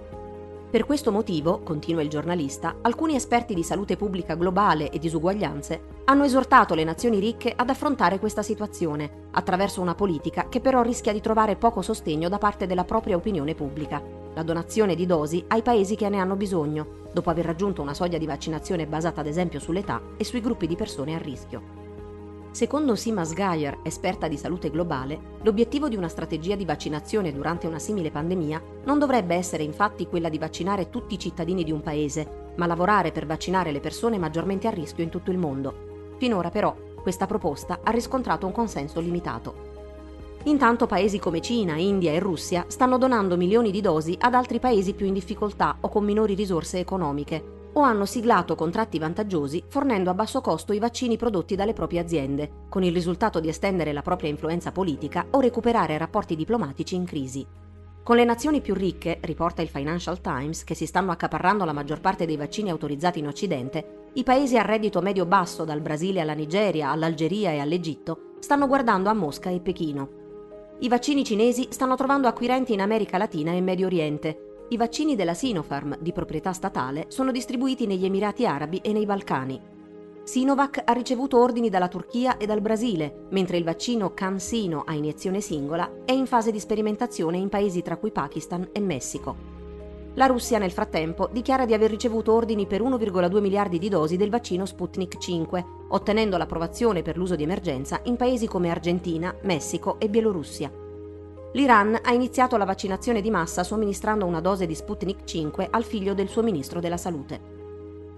Per 0.70 0.84
questo 0.84 1.10
motivo, 1.10 1.60
continua 1.60 2.02
il 2.02 2.10
giornalista, 2.10 2.76
alcuni 2.82 3.14
esperti 3.14 3.54
di 3.54 3.62
salute 3.62 3.96
pubblica 3.96 4.34
globale 4.34 4.90
e 4.90 4.98
disuguaglianze 4.98 5.96
hanno 6.04 6.24
esortato 6.24 6.74
le 6.74 6.84
nazioni 6.84 7.18
ricche 7.18 7.52
ad 7.56 7.70
affrontare 7.70 8.18
questa 8.18 8.42
situazione, 8.42 9.28
attraverso 9.30 9.80
una 9.80 9.94
politica 9.94 10.48
che 10.48 10.60
però 10.60 10.82
rischia 10.82 11.12
di 11.12 11.22
trovare 11.22 11.56
poco 11.56 11.80
sostegno 11.80 12.28
da 12.28 12.36
parte 12.36 12.66
della 12.66 12.84
propria 12.84 13.16
opinione 13.16 13.54
pubblica, 13.54 14.02
la 14.34 14.42
donazione 14.42 14.94
di 14.94 15.06
dosi 15.06 15.42
ai 15.48 15.62
paesi 15.62 15.96
che 15.96 16.08
ne 16.10 16.18
hanno 16.18 16.36
bisogno, 16.36 17.08
dopo 17.12 17.30
aver 17.30 17.46
raggiunto 17.46 17.80
una 17.80 17.94
soglia 17.94 18.18
di 18.18 18.26
vaccinazione 18.26 18.86
basata 18.86 19.20
ad 19.20 19.26
esempio 19.26 19.60
sull'età 19.60 20.00
e 20.18 20.24
sui 20.24 20.42
gruppi 20.42 20.66
di 20.66 20.76
persone 20.76 21.14
a 21.14 21.18
rischio. 21.18 21.77
Secondo 22.50 22.96
Sima 22.96 23.24
Sgaier, 23.24 23.78
esperta 23.82 24.26
di 24.26 24.36
salute 24.36 24.70
globale, 24.70 25.36
l'obiettivo 25.42 25.88
di 25.88 25.96
una 25.96 26.08
strategia 26.08 26.56
di 26.56 26.64
vaccinazione 26.64 27.32
durante 27.32 27.66
una 27.66 27.78
simile 27.78 28.10
pandemia 28.10 28.60
non 28.84 28.98
dovrebbe 28.98 29.34
essere 29.34 29.62
infatti 29.62 30.06
quella 30.06 30.28
di 30.28 30.38
vaccinare 30.38 30.90
tutti 30.90 31.14
i 31.14 31.18
cittadini 31.18 31.62
di 31.62 31.70
un 31.70 31.82
paese, 31.82 32.52
ma 32.56 32.66
lavorare 32.66 33.12
per 33.12 33.26
vaccinare 33.26 33.70
le 33.70 33.80
persone 33.80 34.18
maggiormente 34.18 34.66
a 34.66 34.70
rischio 34.70 35.04
in 35.04 35.10
tutto 35.10 35.30
il 35.30 35.38
mondo. 35.38 36.16
Finora 36.16 36.50
però 36.50 36.74
questa 37.00 37.26
proposta 37.26 37.80
ha 37.84 37.90
riscontrato 37.90 38.46
un 38.46 38.52
consenso 38.52 38.98
limitato. 38.98 39.66
Intanto 40.44 40.86
paesi 40.86 41.18
come 41.18 41.40
Cina, 41.40 41.76
India 41.76 42.12
e 42.12 42.18
Russia 42.18 42.64
stanno 42.68 42.96
donando 42.96 43.36
milioni 43.36 43.70
di 43.70 43.80
dosi 43.80 44.16
ad 44.18 44.34
altri 44.34 44.58
paesi 44.58 44.94
più 44.94 45.06
in 45.06 45.12
difficoltà 45.12 45.76
o 45.80 45.88
con 45.88 46.04
minori 46.04 46.34
risorse 46.34 46.78
economiche, 46.78 47.57
o 47.78 47.82
hanno 47.82 48.04
siglato 48.04 48.54
contratti 48.54 48.98
vantaggiosi 48.98 49.62
fornendo 49.68 50.10
a 50.10 50.14
basso 50.14 50.40
costo 50.40 50.72
i 50.72 50.78
vaccini 50.78 51.16
prodotti 51.16 51.54
dalle 51.54 51.72
proprie 51.72 52.00
aziende, 52.00 52.66
con 52.68 52.82
il 52.82 52.92
risultato 52.92 53.40
di 53.40 53.48
estendere 53.48 53.92
la 53.92 54.02
propria 54.02 54.30
influenza 54.30 54.72
politica 54.72 55.26
o 55.30 55.40
recuperare 55.40 55.96
rapporti 55.96 56.34
diplomatici 56.36 56.94
in 56.94 57.04
crisi. 57.04 57.46
Con 58.02 58.16
le 58.16 58.24
nazioni 58.24 58.60
più 58.60 58.74
ricche, 58.74 59.18
riporta 59.20 59.60
il 59.60 59.68
Financial 59.68 60.20
Times, 60.20 60.64
che 60.64 60.74
si 60.74 60.86
stanno 60.86 61.10
accaparrando 61.10 61.64
la 61.64 61.74
maggior 61.74 62.00
parte 62.00 62.24
dei 62.24 62.36
vaccini 62.36 62.70
autorizzati 62.70 63.18
in 63.18 63.26
Occidente, 63.26 64.08
i 64.14 64.22
paesi 64.22 64.56
a 64.56 64.62
reddito 64.62 65.02
medio-basso, 65.02 65.64
dal 65.64 65.82
Brasile 65.82 66.20
alla 66.20 66.32
Nigeria, 66.32 66.90
all'Algeria 66.90 67.50
e 67.52 67.58
all'Egitto, 67.58 68.34
stanno 68.38 68.66
guardando 68.66 69.10
a 69.10 69.14
Mosca 69.14 69.50
e 69.50 69.60
Pechino. 69.60 70.08
I 70.80 70.88
vaccini 70.88 71.22
cinesi 71.22 71.68
stanno 71.70 71.96
trovando 71.96 72.28
acquirenti 72.28 72.72
in 72.72 72.80
America 72.80 73.18
Latina 73.18 73.52
e 73.52 73.60
Medio 73.60 73.86
Oriente, 73.86 74.47
i 74.70 74.76
vaccini 74.76 75.16
della 75.16 75.32
Sinopharm, 75.32 75.96
di 75.98 76.12
proprietà 76.12 76.52
statale, 76.52 77.06
sono 77.08 77.32
distribuiti 77.32 77.86
negli 77.86 78.04
Emirati 78.04 78.46
Arabi 78.46 78.78
e 78.78 78.92
nei 78.92 79.06
Balcani. 79.06 79.58
Sinovac 80.24 80.82
ha 80.84 80.92
ricevuto 80.92 81.40
ordini 81.40 81.70
dalla 81.70 81.88
Turchia 81.88 82.36
e 82.36 82.44
dal 82.44 82.60
Brasile, 82.60 83.28
mentre 83.30 83.56
il 83.56 83.64
vaccino 83.64 84.12
CanSino 84.12 84.84
a 84.86 84.92
iniezione 84.92 85.40
singola 85.40 86.02
è 86.04 86.12
in 86.12 86.26
fase 86.26 86.52
di 86.52 86.60
sperimentazione 86.60 87.38
in 87.38 87.48
paesi 87.48 87.80
tra 87.80 87.96
cui 87.96 88.10
Pakistan 88.10 88.68
e 88.70 88.80
Messico. 88.80 89.56
La 90.14 90.26
Russia 90.26 90.58
nel 90.58 90.72
frattempo 90.72 91.30
dichiara 91.32 91.64
di 91.64 91.72
aver 91.72 91.88
ricevuto 91.88 92.34
ordini 92.34 92.66
per 92.66 92.82
1,2 92.82 93.40
miliardi 93.40 93.78
di 93.78 93.88
dosi 93.88 94.18
del 94.18 94.28
vaccino 94.28 94.66
Sputnik 94.66 95.16
5, 95.16 95.64
ottenendo 95.88 96.36
l'approvazione 96.36 97.00
per 97.00 97.16
l'uso 97.16 97.36
di 97.36 97.44
emergenza 97.44 98.00
in 98.04 98.16
paesi 98.16 98.46
come 98.46 98.68
Argentina, 98.68 99.34
Messico 99.44 99.98
e 99.98 100.10
Bielorussia. 100.10 100.70
L'Iran 101.52 101.98
ha 102.02 102.12
iniziato 102.12 102.58
la 102.58 102.66
vaccinazione 102.66 103.22
di 103.22 103.30
massa 103.30 103.64
somministrando 103.64 104.26
una 104.26 104.40
dose 104.40 104.66
di 104.66 104.74
Sputnik 104.74 105.24
5 105.24 105.68
al 105.70 105.82
figlio 105.82 106.12
del 106.12 106.28
suo 106.28 106.42
ministro 106.42 106.78
della 106.78 106.98
salute. 106.98 107.56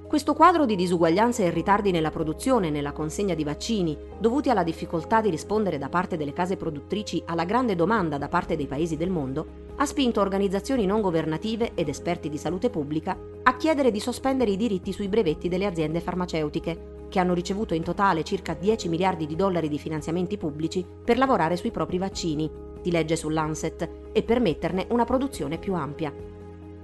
Questo 0.09 0.35
quadro 0.35 0.67
di 0.67 0.75
disuguaglianze 0.75 1.45
e 1.45 1.51
ritardi 1.51 1.93
nella 1.93 2.11
produzione 2.11 2.67
e 2.67 2.71
nella 2.71 2.91
consegna 2.91 3.35
di 3.35 3.45
vaccini, 3.45 3.97
dovuti 4.19 4.51
alla 4.51 4.65
difficoltà 4.65 5.21
di 5.21 5.31
rispondere 5.31 5.79
da 5.79 5.89
parte 5.89 6.17
delle 6.17 6.33
case 6.33 6.57
produttrici 6.57 7.23
alla 7.27 7.45
grande 7.45 7.77
domanda 7.77 8.19
da 8.19 8.27
parte 8.27 8.57
dei 8.57 8.67
paesi 8.67 8.97
del 8.97 9.11
mondo, 9.11 9.47
ha 9.77 9.87
spinto 9.87 10.21
organizzazioni 10.21 10.85
non 10.85 11.01
governative 11.01 11.71
ed 11.75 11.89
esperti 11.89 12.29
di 12.29 12.37
salute 12.37 12.69
pubblica 12.69 13.17
a 13.45 13.57
chiedere 13.57 13.93
di 13.93 14.01
sospendere 14.01 14.51
i 14.51 14.57
diritti 14.57 14.93
sui 14.93 15.07
brevetti 15.07 15.49
delle 15.49 15.67
aziende 15.67 16.01
farmaceutiche, 16.01 17.07
che 17.09 17.21
hanno 17.21 17.35
ricevuto 17.35 17.75
in 17.75 17.85
totale 17.85 18.25
circa 18.25 18.55
10 18.55 18.89
miliardi 18.89 19.27
di 19.27 19.37
dollari 19.37 19.69
di 19.69 19.79
finanziamenti 19.79 20.37
pubblici 20.37 20.85
per 21.05 21.17
lavorare 21.17 21.57
sui 21.57 21.71
propri 21.71 21.99
vaccini, 21.99 22.69
si 22.83 22.91
legge 22.91 23.17
su 23.17 23.29
Lancet, 23.29 23.89
e 24.13 24.23
permetterne 24.23 24.87
una 24.91 25.05
produzione 25.05 25.59
più 25.59 25.75
ampia. 25.75 26.13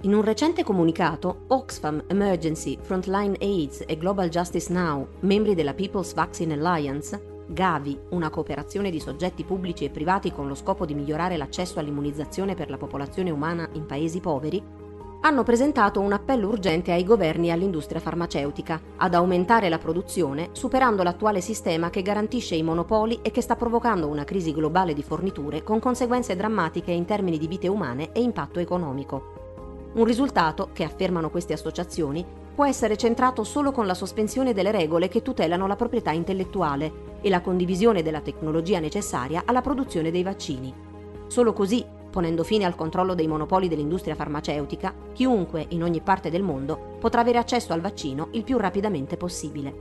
In 0.01 0.13
un 0.13 0.21
recente 0.21 0.63
comunicato, 0.63 1.45
Oxfam 1.47 2.03
Emergency, 2.07 2.77
Frontline 2.79 3.37
AIDS 3.39 3.83
e 3.85 3.97
Global 3.97 4.29
Justice 4.29 4.71
Now, 4.71 5.07
membri 5.21 5.55
della 5.55 5.73
People's 5.73 6.13
Vaccine 6.13 6.53
Alliance, 6.53 7.35
Gavi, 7.47 7.97
una 8.09 8.29
cooperazione 8.29 8.91
di 8.91 8.99
soggetti 8.99 9.43
pubblici 9.43 9.85
e 9.85 9.89
privati 9.89 10.31
con 10.31 10.47
lo 10.47 10.53
scopo 10.53 10.85
di 10.85 10.93
migliorare 10.93 11.37
l'accesso 11.37 11.79
all'immunizzazione 11.79 12.55
per 12.55 12.69
la 12.69 12.77
popolazione 12.77 13.31
umana 13.31 13.67
in 13.73 13.85
paesi 13.85 14.19
poveri, 14.19 14.61
hanno 15.21 15.43
presentato 15.43 15.99
un 15.99 16.13
appello 16.13 16.47
urgente 16.47 16.91
ai 16.91 17.03
governi 17.03 17.47
e 17.47 17.51
all'industria 17.51 17.99
farmaceutica 17.99 18.79
ad 18.97 19.13
aumentare 19.13 19.67
la 19.67 19.77
produzione 19.79 20.49
superando 20.51 21.03
l'attuale 21.03 21.41
sistema 21.41 21.89
che 21.89 22.01
garantisce 22.01 22.55
i 22.55 22.63
monopoli 22.63 23.19
e 23.21 23.31
che 23.31 23.41
sta 23.41 23.55
provocando 23.55 24.07
una 24.07 24.23
crisi 24.23 24.53
globale 24.53 24.93
di 24.93 25.03
forniture 25.03 25.63
con 25.63 25.79
conseguenze 25.79 26.35
drammatiche 26.35 26.91
in 26.91 27.05
termini 27.05 27.37
di 27.37 27.47
vite 27.47 27.67
umane 27.67 28.11
e 28.11 28.21
impatto 28.21 28.59
economico. 28.59 29.35
Un 29.93 30.03
risultato, 30.03 30.69
che 30.73 30.83
affermano 30.83 31.31
queste 31.31 31.53
associazioni, 31.53 32.23
può 32.53 32.65
essere 32.65 32.97
centrato 32.97 33.43
solo 33.43 33.71
con 33.71 33.87
la 33.87 33.95
sospensione 33.95 34.53
delle 34.53 34.71
regole 34.71 35.07
che 35.07 35.23
tutelano 35.23 35.65
la 35.65 35.75
proprietà 35.75 36.11
intellettuale 36.11 37.17
e 37.21 37.29
la 37.29 37.41
condivisione 37.41 38.03
della 38.03 38.21
tecnologia 38.21 38.79
necessaria 38.79 39.43
alla 39.45 39.61
produzione 39.61 40.11
dei 40.11 40.23
vaccini. 40.23 40.73
Solo 41.27 41.53
così 41.53 41.83
Ponendo 42.17 42.43
fine 42.43 42.65
al 42.65 42.73
controllo 42.73 43.13
dei 43.13 43.27
monopoli 43.27 43.67
dell'industria 43.67 44.15
farmaceutica, 44.15 44.91
chiunque 45.13 45.67
in 45.69 45.83
ogni 45.83 46.01
parte 46.01 46.31
del 46.31 46.41
mondo 46.41 46.95
potrà 46.99 47.21
avere 47.21 47.37
accesso 47.37 47.73
al 47.73 47.79
vaccino 47.79 48.29
il 48.31 48.41
più 48.41 48.57
rapidamente 48.57 49.17
possibile. 49.17 49.71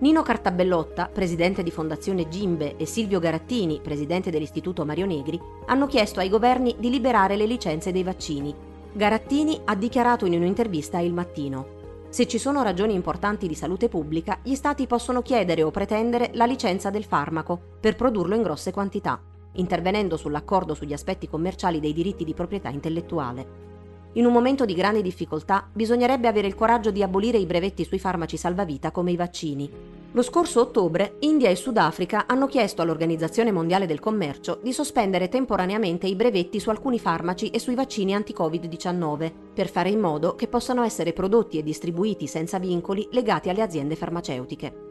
Nino 0.00 0.20
Cartabellotta, 0.20 1.08
presidente 1.10 1.62
di 1.62 1.70
Fondazione 1.70 2.28
Gimbe, 2.28 2.76
e 2.76 2.84
Silvio 2.84 3.18
Garattini, 3.18 3.80
presidente 3.82 4.30
dell'Istituto 4.30 4.84
Mario 4.84 5.06
Negri, 5.06 5.40
hanno 5.68 5.86
chiesto 5.86 6.20
ai 6.20 6.28
governi 6.28 6.76
di 6.78 6.90
liberare 6.90 7.34
le 7.34 7.46
licenze 7.46 7.92
dei 7.92 8.02
vaccini. 8.02 8.54
Garattini 8.92 9.58
ha 9.64 9.74
dichiarato 9.74 10.26
in 10.26 10.34
un'intervista 10.34 10.98
Il 10.98 11.14
Mattino. 11.14 11.78
Se 12.10 12.26
ci 12.26 12.36
sono 12.36 12.62
ragioni 12.62 12.92
importanti 12.92 13.48
di 13.48 13.54
salute 13.54 13.88
pubblica, 13.88 14.40
gli 14.42 14.54
stati 14.54 14.86
possono 14.86 15.22
chiedere 15.22 15.62
o 15.62 15.70
pretendere 15.70 16.32
la 16.34 16.44
licenza 16.44 16.90
del 16.90 17.04
farmaco 17.04 17.58
per 17.80 17.96
produrlo 17.96 18.34
in 18.34 18.42
grosse 18.42 18.70
quantità 18.70 19.18
intervenendo 19.52 20.16
sull'accordo 20.16 20.74
sugli 20.74 20.92
aspetti 20.92 21.28
commerciali 21.28 21.80
dei 21.80 21.92
diritti 21.92 22.24
di 22.24 22.34
proprietà 22.34 22.68
intellettuale. 22.68 23.68
In 24.14 24.26
un 24.26 24.32
momento 24.32 24.64
di 24.64 24.74
grande 24.74 25.02
difficoltà 25.02 25.68
bisognerebbe 25.72 26.26
avere 26.26 26.48
il 26.48 26.56
coraggio 26.56 26.90
di 26.90 27.02
abolire 27.02 27.38
i 27.38 27.46
brevetti 27.46 27.84
sui 27.84 28.00
farmaci 28.00 28.36
salvavita 28.36 28.90
come 28.90 29.12
i 29.12 29.16
vaccini. 29.16 29.70
Lo 30.12 30.22
scorso 30.22 30.60
ottobre 30.60 31.14
India 31.20 31.48
e 31.48 31.54
Sudafrica 31.54 32.26
hanno 32.26 32.48
chiesto 32.48 32.82
all'Organizzazione 32.82 33.52
Mondiale 33.52 33.86
del 33.86 34.00
Commercio 34.00 34.58
di 34.60 34.72
sospendere 34.72 35.28
temporaneamente 35.28 36.08
i 36.08 36.16
brevetti 36.16 36.58
su 36.58 36.70
alcuni 36.70 36.98
farmaci 36.98 37.50
e 37.50 37.60
sui 37.60 37.76
vaccini 37.76 38.12
anti-Covid-19 38.14 39.32
per 39.54 39.68
fare 39.68 39.90
in 39.90 40.00
modo 40.00 40.34
che 40.34 40.48
possano 40.48 40.82
essere 40.82 41.12
prodotti 41.12 41.58
e 41.58 41.62
distribuiti 41.62 42.26
senza 42.26 42.58
vincoli 42.58 43.06
legati 43.12 43.48
alle 43.48 43.62
aziende 43.62 43.94
farmaceutiche. 43.94 44.89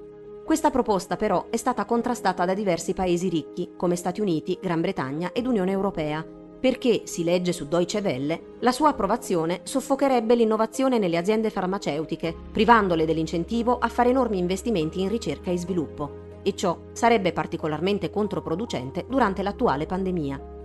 Questa 0.50 0.72
proposta 0.72 1.15
però 1.15 1.46
è 1.51 1.58
stata 1.58 1.86
contrastata 1.86 2.44
da 2.44 2.56
diversi 2.56 2.96
paesi 2.96 3.29
ricchi, 3.29 3.74
come 3.77 3.96
Stati 3.96 4.20
Uniti, 4.20 4.58
Gran 4.60 4.82
Bretagna 4.82 5.32
ed 5.32 5.46
Unione 5.46 5.70
Europea, 5.70 6.25
perché, 6.60 7.03
si 7.06 7.24
legge 7.24 7.53
su 7.53 7.68
Deutsche 7.68 8.00
Welle, 8.00 8.56
la 8.62 8.72
sua 8.72 8.89
approvazione 8.89 9.60
soffocherebbe 9.62 10.34
l'innovazione 10.34 10.98
nelle 10.98 11.18
aziende 11.18 11.51
farmaceutiche, 11.51 12.36
privandole 12.51 13.06
dell'incentivo 13.06 13.77
a 13.77 13.89
fare 13.89 14.10
enormi 14.10 14.39
investimenti 14.39 15.01
in 15.01 15.10
ricerca 15.10 15.51
e 15.51 15.58
sviluppo, 15.60 16.39
e 16.41 16.56
ciò 16.56 16.75
sarebbe 16.94 17.32
particolarmente 17.32 18.10
controproducente 18.10 19.06
durante 19.08 19.44
l'attuale 19.44 19.86
pandemia. 19.86 20.58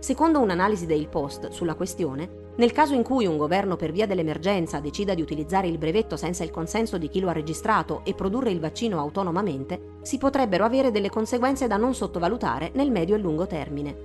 Secondo 0.00 0.40
un'analisi 0.40 0.86
del 0.86 1.08
Post 1.08 1.50
sulla 1.50 1.74
questione, 1.74 2.48
nel 2.56 2.72
caso 2.72 2.94
in 2.94 3.02
cui 3.02 3.26
un 3.26 3.36
governo 3.36 3.76
per 3.76 3.92
via 3.92 4.06
dell'emergenza 4.06 4.80
decida 4.80 5.12
di 5.12 5.20
utilizzare 5.20 5.68
il 5.68 5.76
brevetto 5.76 6.16
senza 6.16 6.42
il 6.42 6.50
consenso 6.50 6.96
di 6.96 7.10
chi 7.10 7.20
lo 7.20 7.28
ha 7.28 7.32
registrato 7.32 8.00
e 8.04 8.14
produrre 8.14 8.50
il 8.50 8.60
vaccino 8.60 8.98
autonomamente, 8.98 9.98
si 10.00 10.16
potrebbero 10.16 10.64
avere 10.64 10.90
delle 10.90 11.10
conseguenze 11.10 11.66
da 11.66 11.76
non 11.76 11.94
sottovalutare 11.94 12.70
nel 12.74 12.90
medio 12.90 13.14
e 13.14 13.18
lungo 13.18 13.46
termine. 13.46 13.96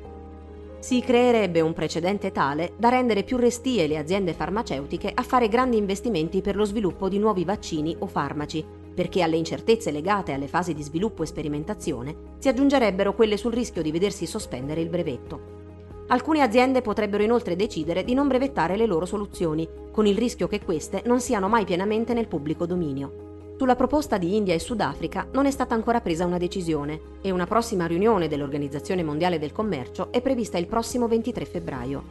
Si 0.79 0.99
creerebbe 0.99 1.61
un 1.61 1.71
precedente 1.71 2.33
tale 2.33 2.73
da 2.77 2.89
rendere 2.89 3.23
più 3.23 3.37
restie 3.37 3.87
le 3.87 3.97
aziende 3.97 4.33
farmaceutiche 4.33 5.09
a 5.13 5.23
fare 5.23 5.47
grandi 5.47 5.77
investimenti 5.77 6.41
per 6.41 6.57
lo 6.57 6.65
sviluppo 6.65 7.07
di 7.07 7.19
nuovi 7.19 7.45
vaccini 7.45 7.95
o 7.99 8.05
farmaci, 8.05 8.63
perché 8.93 9.21
alle 9.21 9.37
incertezze 9.37 9.91
legate 9.91 10.33
alle 10.33 10.47
fasi 10.47 10.73
di 10.73 10.83
sviluppo 10.83 11.23
e 11.23 11.25
sperimentazione 11.25 12.15
si 12.37 12.49
aggiungerebbero 12.49 13.15
quelle 13.15 13.37
sul 13.37 13.53
rischio 13.53 13.81
di 13.81 13.91
vedersi 13.91 14.25
sospendere 14.25 14.81
il 14.81 14.89
brevetto. 14.89 15.63
Alcune 16.07 16.41
aziende 16.41 16.81
potrebbero 16.81 17.23
inoltre 17.23 17.55
decidere 17.55 18.03
di 18.03 18.13
non 18.13 18.27
brevettare 18.27 18.77
le 18.77 18.85
loro 18.85 19.05
soluzioni, 19.05 19.67
con 19.91 20.05
il 20.05 20.17
rischio 20.17 20.47
che 20.47 20.63
queste 20.63 21.01
non 21.05 21.19
siano 21.19 21.47
mai 21.47 21.65
pienamente 21.65 22.13
nel 22.13 22.27
pubblico 22.27 22.67
dominio. 22.67 23.23
Sulla 23.57 23.75
proposta 23.75 24.17
di 24.17 24.35
India 24.35 24.53
e 24.53 24.59
Sudafrica 24.59 25.27
non 25.31 25.45
è 25.47 25.51
stata 25.51 25.73
ancora 25.73 26.01
presa 26.01 26.25
una 26.25 26.37
decisione 26.37 26.99
e 27.21 27.31
una 27.31 27.47
prossima 27.47 27.87
riunione 27.87 28.27
dell'Organizzazione 28.27 29.01
Mondiale 29.01 29.39
del 29.39 29.53
Commercio 29.53 30.11
è 30.11 30.21
prevista 30.21 30.57
il 30.59 30.67
prossimo 30.67 31.07
23 31.07 31.45
febbraio. 31.45 32.03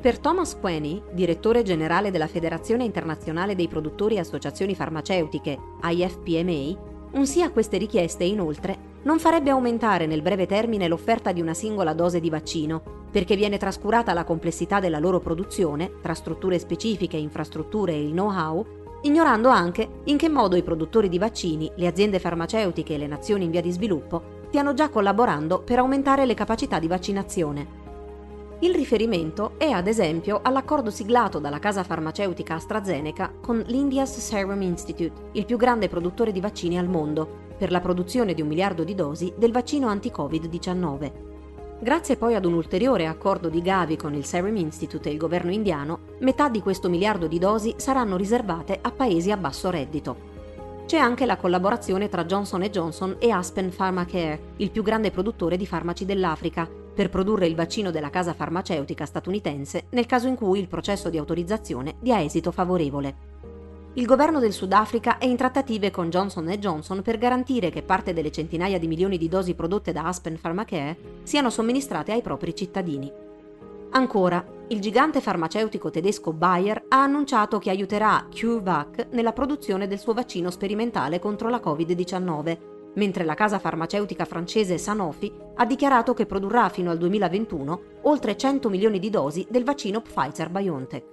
Per 0.00 0.18
Thomas 0.18 0.56
Queney, 0.58 1.02
direttore 1.12 1.62
generale 1.62 2.10
della 2.10 2.28
Federazione 2.28 2.84
Internazionale 2.84 3.54
dei 3.54 3.68
Produttori 3.68 4.16
e 4.16 4.20
Associazioni 4.20 4.74
Farmaceutiche, 4.74 5.58
IFPMA, 5.82 6.92
un 7.14 7.26
sì 7.26 7.42
a 7.42 7.50
queste 7.50 7.78
richieste, 7.78 8.24
inoltre, 8.24 8.92
non 9.02 9.18
farebbe 9.18 9.50
aumentare 9.50 10.06
nel 10.06 10.22
breve 10.22 10.46
termine 10.46 10.88
l'offerta 10.88 11.32
di 11.32 11.40
una 11.40 11.54
singola 11.54 11.92
dose 11.92 12.20
di 12.20 12.30
vaccino, 12.30 12.82
perché 13.10 13.36
viene 13.36 13.58
trascurata 13.58 14.12
la 14.12 14.24
complessità 14.24 14.80
della 14.80 14.98
loro 14.98 15.20
produzione, 15.20 15.92
tra 16.02 16.14
strutture 16.14 16.58
specifiche, 16.58 17.16
infrastrutture 17.16 17.92
e 17.92 18.02
il 18.02 18.10
know-how, 18.10 18.66
ignorando 19.02 19.48
anche 19.48 20.00
in 20.04 20.16
che 20.16 20.28
modo 20.28 20.56
i 20.56 20.62
produttori 20.62 21.08
di 21.08 21.18
vaccini, 21.18 21.70
le 21.76 21.86
aziende 21.86 22.18
farmaceutiche 22.18 22.94
e 22.94 22.98
le 22.98 23.06
nazioni 23.06 23.44
in 23.44 23.50
via 23.50 23.60
di 23.60 23.70
sviluppo 23.70 24.42
stiano 24.48 24.74
già 24.74 24.88
collaborando 24.88 25.60
per 25.62 25.78
aumentare 25.78 26.26
le 26.26 26.34
capacità 26.34 26.78
di 26.78 26.88
vaccinazione. 26.88 27.83
Il 28.64 28.74
riferimento 28.74 29.58
è 29.58 29.68
ad 29.68 29.86
esempio 29.86 30.40
all'accordo 30.42 30.88
siglato 30.88 31.38
dalla 31.38 31.58
casa 31.58 31.84
farmaceutica 31.84 32.54
AstraZeneca 32.54 33.30
con 33.42 33.62
l'India's 33.66 34.16
Serum 34.16 34.62
Institute, 34.62 35.28
il 35.32 35.44
più 35.44 35.58
grande 35.58 35.90
produttore 35.90 36.32
di 36.32 36.40
vaccini 36.40 36.78
al 36.78 36.88
mondo, 36.88 37.28
per 37.58 37.70
la 37.70 37.82
produzione 37.82 38.32
di 38.32 38.40
un 38.40 38.48
miliardo 38.48 38.82
di 38.82 38.94
dosi 38.94 39.30
del 39.36 39.52
vaccino 39.52 39.88
anti-Covid-19. 39.88 41.12
Grazie 41.78 42.16
poi 42.16 42.36
ad 42.36 42.46
un 42.46 42.54
ulteriore 42.54 43.06
accordo 43.06 43.50
di 43.50 43.60
Gavi 43.60 43.96
con 43.96 44.14
il 44.14 44.24
Serum 44.24 44.56
Institute 44.56 45.10
e 45.10 45.12
il 45.12 45.18
governo 45.18 45.52
indiano, 45.52 45.98
metà 46.20 46.48
di 46.48 46.62
questo 46.62 46.88
miliardo 46.88 47.26
di 47.26 47.38
dosi 47.38 47.74
saranno 47.76 48.16
riservate 48.16 48.78
a 48.80 48.90
paesi 48.90 49.30
a 49.30 49.36
basso 49.36 49.68
reddito. 49.68 50.32
C'è 50.86 50.96
anche 50.96 51.26
la 51.26 51.36
collaborazione 51.36 52.08
tra 52.08 52.24
Johnson 52.24 52.62
Johnson 52.62 53.16
e 53.18 53.30
Aspen 53.30 53.70
Pharmacare, 53.76 54.54
il 54.56 54.70
più 54.70 54.82
grande 54.82 55.10
produttore 55.10 55.58
di 55.58 55.66
farmaci 55.66 56.06
dell'Africa, 56.06 56.66
per 56.94 57.10
produrre 57.10 57.46
il 57.46 57.54
vaccino 57.54 57.90
della 57.90 58.10
casa 58.10 58.32
farmaceutica 58.32 59.04
statunitense 59.04 59.84
nel 59.90 60.06
caso 60.06 60.28
in 60.28 60.36
cui 60.36 60.60
il 60.60 60.68
processo 60.68 61.10
di 61.10 61.18
autorizzazione 61.18 61.96
dia 62.00 62.22
esito 62.22 62.52
favorevole 62.52 63.32
il 63.96 64.06
governo 64.06 64.40
del 64.40 64.52
Sudafrica 64.52 65.18
è 65.18 65.24
in 65.24 65.36
trattative 65.36 65.92
con 65.92 66.10
Johnson 66.10 66.46
Johnson 66.58 67.00
per 67.00 67.16
garantire 67.16 67.70
che 67.70 67.82
parte 67.82 68.12
delle 68.12 68.32
centinaia 68.32 68.76
di 68.76 68.88
milioni 68.88 69.16
di 69.18 69.28
dosi 69.28 69.54
prodotte 69.54 69.92
da 69.92 70.06
Aspen 70.06 70.40
Pharmacare 70.40 70.96
siano 71.22 71.48
somministrate 71.48 72.10
ai 72.10 72.20
propri 72.20 72.56
cittadini. 72.56 73.12
Ancora, 73.90 74.44
il 74.68 74.80
gigante 74.80 75.20
farmaceutico 75.20 75.90
tedesco 75.90 76.32
Bayer 76.32 76.86
ha 76.88 77.04
annunciato 77.04 77.60
che 77.60 77.70
aiuterà 77.70 78.26
CureVac 78.28 79.06
nella 79.12 79.32
produzione 79.32 79.86
del 79.86 80.00
suo 80.00 80.12
vaccino 80.12 80.50
sperimentale 80.50 81.20
contro 81.20 81.48
la 81.48 81.60
Covid-19, 81.64 82.58
mentre 82.94 83.24
la 83.24 83.34
casa 83.34 83.58
farmaceutica 83.58 84.24
francese 84.24 84.78
Sanofi 84.78 85.32
ha 85.54 85.64
dichiarato 85.64 86.14
che 86.14 86.26
produrrà 86.26 86.68
fino 86.68 86.90
al 86.90 86.98
2021 86.98 87.82
oltre 88.02 88.36
100 88.36 88.68
milioni 88.68 88.98
di 88.98 89.10
dosi 89.10 89.46
del 89.48 89.64
vaccino 89.64 90.00
Pfizer-BioNTech. 90.00 91.12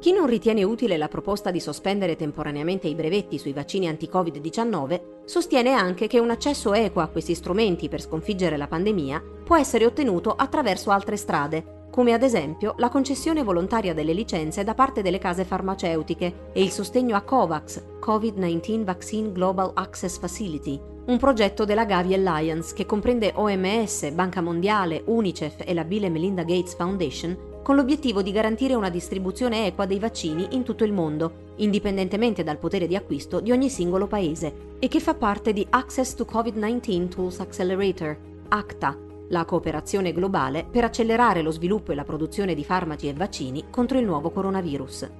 Chi 0.00 0.12
non 0.12 0.26
ritiene 0.26 0.62
utile 0.62 0.96
la 0.96 1.08
proposta 1.08 1.50
di 1.50 1.58
sospendere 1.58 2.14
temporaneamente 2.14 2.86
i 2.86 2.94
brevetti 2.94 3.36
sui 3.36 3.52
vaccini 3.52 3.88
anti-Covid-19 3.88 5.24
sostiene 5.24 5.72
anche 5.72 6.06
che 6.06 6.20
un 6.20 6.30
accesso 6.30 6.72
equo 6.72 7.02
a 7.02 7.08
questi 7.08 7.34
strumenti 7.34 7.88
per 7.88 8.00
sconfiggere 8.00 8.56
la 8.56 8.68
pandemia 8.68 9.22
può 9.42 9.56
essere 9.56 9.86
ottenuto 9.86 10.34
attraverso 10.36 10.90
altre 10.90 11.16
strade, 11.16 11.77
come 11.98 12.12
ad 12.12 12.22
esempio 12.22 12.74
la 12.76 12.90
concessione 12.90 13.42
volontaria 13.42 13.92
delle 13.92 14.12
licenze 14.12 14.62
da 14.62 14.72
parte 14.72 15.02
delle 15.02 15.18
case 15.18 15.44
farmaceutiche 15.44 16.50
e 16.52 16.62
il 16.62 16.70
sostegno 16.70 17.16
a 17.16 17.22
COVAX, 17.22 17.82
Covid-19 18.00 18.84
Vaccine 18.84 19.32
Global 19.32 19.72
Access 19.74 20.16
Facility, 20.20 20.80
un 21.06 21.18
progetto 21.18 21.64
della 21.64 21.84
Gavi 21.84 22.14
Alliance 22.14 22.72
che 22.72 22.86
comprende 22.86 23.32
OMS, 23.34 24.12
Banca 24.12 24.40
Mondiale, 24.40 25.02
UNICEF 25.06 25.64
e 25.66 25.74
la 25.74 25.82
Bill 25.82 26.04
e 26.04 26.08
Melinda 26.08 26.44
Gates 26.44 26.76
Foundation 26.76 27.36
con 27.64 27.74
l'obiettivo 27.74 28.22
di 28.22 28.30
garantire 28.30 28.74
una 28.74 28.90
distribuzione 28.90 29.66
equa 29.66 29.84
dei 29.84 29.98
vaccini 29.98 30.46
in 30.50 30.62
tutto 30.62 30.84
il 30.84 30.92
mondo, 30.92 31.54
indipendentemente 31.56 32.44
dal 32.44 32.58
potere 32.58 32.86
di 32.86 32.94
acquisto 32.94 33.40
di 33.40 33.50
ogni 33.50 33.68
singolo 33.68 34.06
paese, 34.06 34.76
e 34.78 34.86
che 34.86 35.00
fa 35.00 35.14
parte 35.14 35.52
di 35.52 35.66
Access 35.68 36.14
to 36.14 36.24
COVID-19 36.30 37.08
Tools 37.08 37.40
Accelerator, 37.40 38.16
ACTA, 38.50 39.06
la 39.28 39.44
cooperazione 39.44 40.12
globale 40.12 40.66
per 40.70 40.84
accelerare 40.84 41.42
lo 41.42 41.50
sviluppo 41.50 41.92
e 41.92 41.94
la 41.94 42.04
produzione 42.04 42.54
di 42.54 42.64
farmaci 42.64 43.08
e 43.08 43.14
vaccini 43.14 43.64
contro 43.70 43.98
il 43.98 44.04
nuovo 44.04 44.30
coronavirus. 44.30 45.10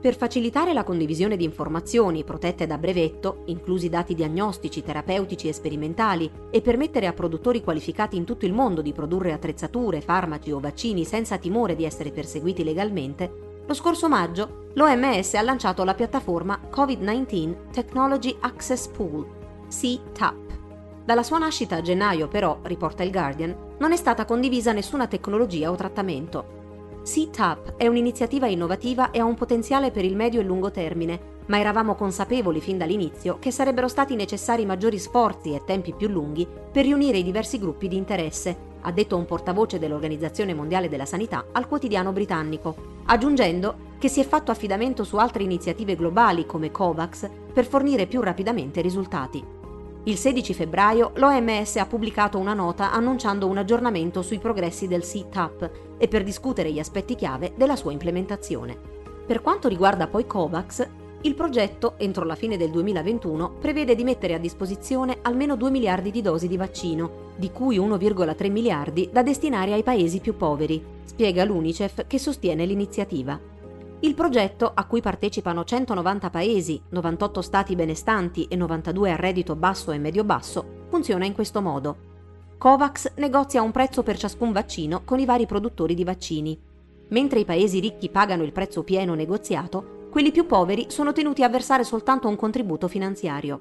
Per 0.00 0.14
facilitare 0.14 0.72
la 0.72 0.84
condivisione 0.84 1.36
di 1.36 1.44
informazioni 1.44 2.22
protette 2.22 2.66
da 2.66 2.78
brevetto, 2.78 3.42
inclusi 3.46 3.88
dati 3.88 4.14
diagnostici, 4.14 4.82
terapeutici 4.82 5.48
e 5.48 5.52
sperimentali, 5.52 6.30
e 6.50 6.60
permettere 6.60 7.06
a 7.06 7.12
produttori 7.12 7.62
qualificati 7.62 8.16
in 8.16 8.24
tutto 8.24 8.46
il 8.46 8.52
mondo 8.52 8.82
di 8.82 8.92
produrre 8.92 9.32
attrezzature, 9.32 10.00
farmaci 10.00 10.52
o 10.52 10.60
vaccini 10.60 11.04
senza 11.04 11.38
timore 11.38 11.74
di 11.74 11.84
essere 11.84 12.12
perseguiti 12.12 12.62
legalmente, 12.62 13.46
lo 13.66 13.74
scorso 13.74 14.08
maggio 14.08 14.68
l'OMS 14.74 15.34
ha 15.34 15.42
lanciato 15.42 15.82
la 15.82 15.94
piattaforma 15.94 16.60
COVID-19 16.70 17.70
Technology 17.72 18.36
Access 18.40 18.86
Pool, 18.86 19.26
CTAP. 19.68 20.45
Dalla 21.06 21.22
sua 21.22 21.38
nascita 21.38 21.76
a 21.76 21.82
gennaio, 21.82 22.26
però, 22.26 22.58
riporta 22.62 23.04
il 23.04 23.12
Guardian, 23.12 23.54
non 23.78 23.92
è 23.92 23.96
stata 23.96 24.24
condivisa 24.24 24.72
nessuna 24.72 25.06
tecnologia 25.06 25.70
o 25.70 25.76
trattamento. 25.76 27.00
CTAP 27.04 27.76
è 27.76 27.86
un'iniziativa 27.86 28.48
innovativa 28.48 29.12
e 29.12 29.20
ha 29.20 29.24
un 29.24 29.36
potenziale 29.36 29.92
per 29.92 30.04
il 30.04 30.16
medio 30.16 30.40
e 30.40 30.42
lungo 30.42 30.72
termine, 30.72 31.34
ma 31.46 31.60
eravamo 31.60 31.94
consapevoli 31.94 32.60
fin 32.60 32.76
dall'inizio 32.76 33.38
che 33.38 33.52
sarebbero 33.52 33.86
stati 33.86 34.16
necessari 34.16 34.66
maggiori 34.66 34.98
sforzi 34.98 35.54
e 35.54 35.62
tempi 35.64 35.94
più 35.94 36.08
lunghi 36.08 36.44
per 36.72 36.82
riunire 36.82 37.18
i 37.18 37.22
diversi 37.22 37.60
gruppi 37.60 37.86
di 37.86 37.96
interesse, 37.96 38.74
ha 38.80 38.90
detto 38.90 39.16
un 39.16 39.26
portavoce 39.26 39.78
dell'Organizzazione 39.78 40.54
Mondiale 40.54 40.88
della 40.88 41.06
Sanità 41.06 41.46
al 41.52 41.68
quotidiano 41.68 42.10
britannico, 42.10 42.74
aggiungendo 43.04 43.94
che 43.98 44.08
si 44.08 44.18
è 44.18 44.24
fatto 44.24 44.50
affidamento 44.50 45.04
su 45.04 45.18
altre 45.18 45.44
iniziative 45.44 45.94
globali 45.94 46.46
come 46.46 46.72
COVAX 46.72 47.30
per 47.52 47.64
fornire 47.64 48.06
più 48.06 48.20
rapidamente 48.22 48.80
risultati. 48.80 49.54
Il 50.08 50.18
16 50.18 50.54
febbraio 50.54 51.10
l'OMS 51.16 51.76
ha 51.76 51.86
pubblicato 51.86 52.38
una 52.38 52.54
nota 52.54 52.92
annunciando 52.92 53.48
un 53.48 53.58
aggiornamento 53.58 54.22
sui 54.22 54.38
progressi 54.38 54.86
del 54.86 55.02
CTAP 55.02 55.70
e 55.98 56.06
per 56.06 56.22
discutere 56.22 56.70
gli 56.70 56.78
aspetti 56.78 57.16
chiave 57.16 57.54
della 57.56 57.74
sua 57.74 57.90
implementazione. 57.90 58.78
Per 59.26 59.42
quanto 59.42 59.66
riguarda 59.66 60.06
poi 60.06 60.24
COVAX, 60.24 60.88
il 61.22 61.34
progetto, 61.34 61.94
entro 61.96 62.24
la 62.24 62.36
fine 62.36 62.56
del 62.56 62.70
2021, 62.70 63.54
prevede 63.58 63.96
di 63.96 64.04
mettere 64.04 64.34
a 64.34 64.38
disposizione 64.38 65.18
almeno 65.22 65.56
2 65.56 65.70
miliardi 65.70 66.12
di 66.12 66.22
dosi 66.22 66.46
di 66.46 66.56
vaccino, 66.56 67.32
di 67.34 67.50
cui 67.50 67.80
1,3 67.80 68.48
miliardi 68.48 69.08
da 69.12 69.24
destinare 69.24 69.72
ai 69.72 69.82
paesi 69.82 70.20
più 70.20 70.36
poveri, 70.36 70.80
spiega 71.02 71.42
l'UNICEF 71.42 72.06
che 72.06 72.20
sostiene 72.20 72.64
l'iniziativa. 72.64 73.55
Il 74.00 74.14
progetto, 74.14 74.70
a 74.74 74.84
cui 74.84 75.00
partecipano 75.00 75.64
190 75.64 76.28
paesi, 76.28 76.80
98 76.90 77.40
stati 77.40 77.74
benestanti 77.74 78.44
e 78.44 78.54
92 78.54 79.10
a 79.10 79.16
reddito 79.16 79.56
basso 79.56 79.90
e 79.90 79.98
medio-basso, 79.98 80.84
funziona 80.88 81.24
in 81.24 81.32
questo 81.32 81.62
modo. 81.62 81.96
COVAX 82.58 83.14
negozia 83.16 83.62
un 83.62 83.70
prezzo 83.70 84.02
per 84.02 84.18
ciascun 84.18 84.52
vaccino 84.52 85.02
con 85.04 85.18
i 85.18 85.24
vari 85.24 85.46
produttori 85.46 85.94
di 85.94 86.04
vaccini. 86.04 86.58
Mentre 87.08 87.40
i 87.40 87.44
paesi 87.46 87.80
ricchi 87.80 88.10
pagano 88.10 88.42
il 88.42 88.52
prezzo 88.52 88.82
pieno 88.82 89.14
negoziato, 89.14 90.08
quelli 90.10 90.30
più 90.30 90.44
poveri 90.44 90.86
sono 90.88 91.12
tenuti 91.12 91.42
a 91.42 91.48
versare 91.48 91.84
soltanto 91.84 92.28
un 92.28 92.36
contributo 92.36 92.88
finanziario. 92.88 93.60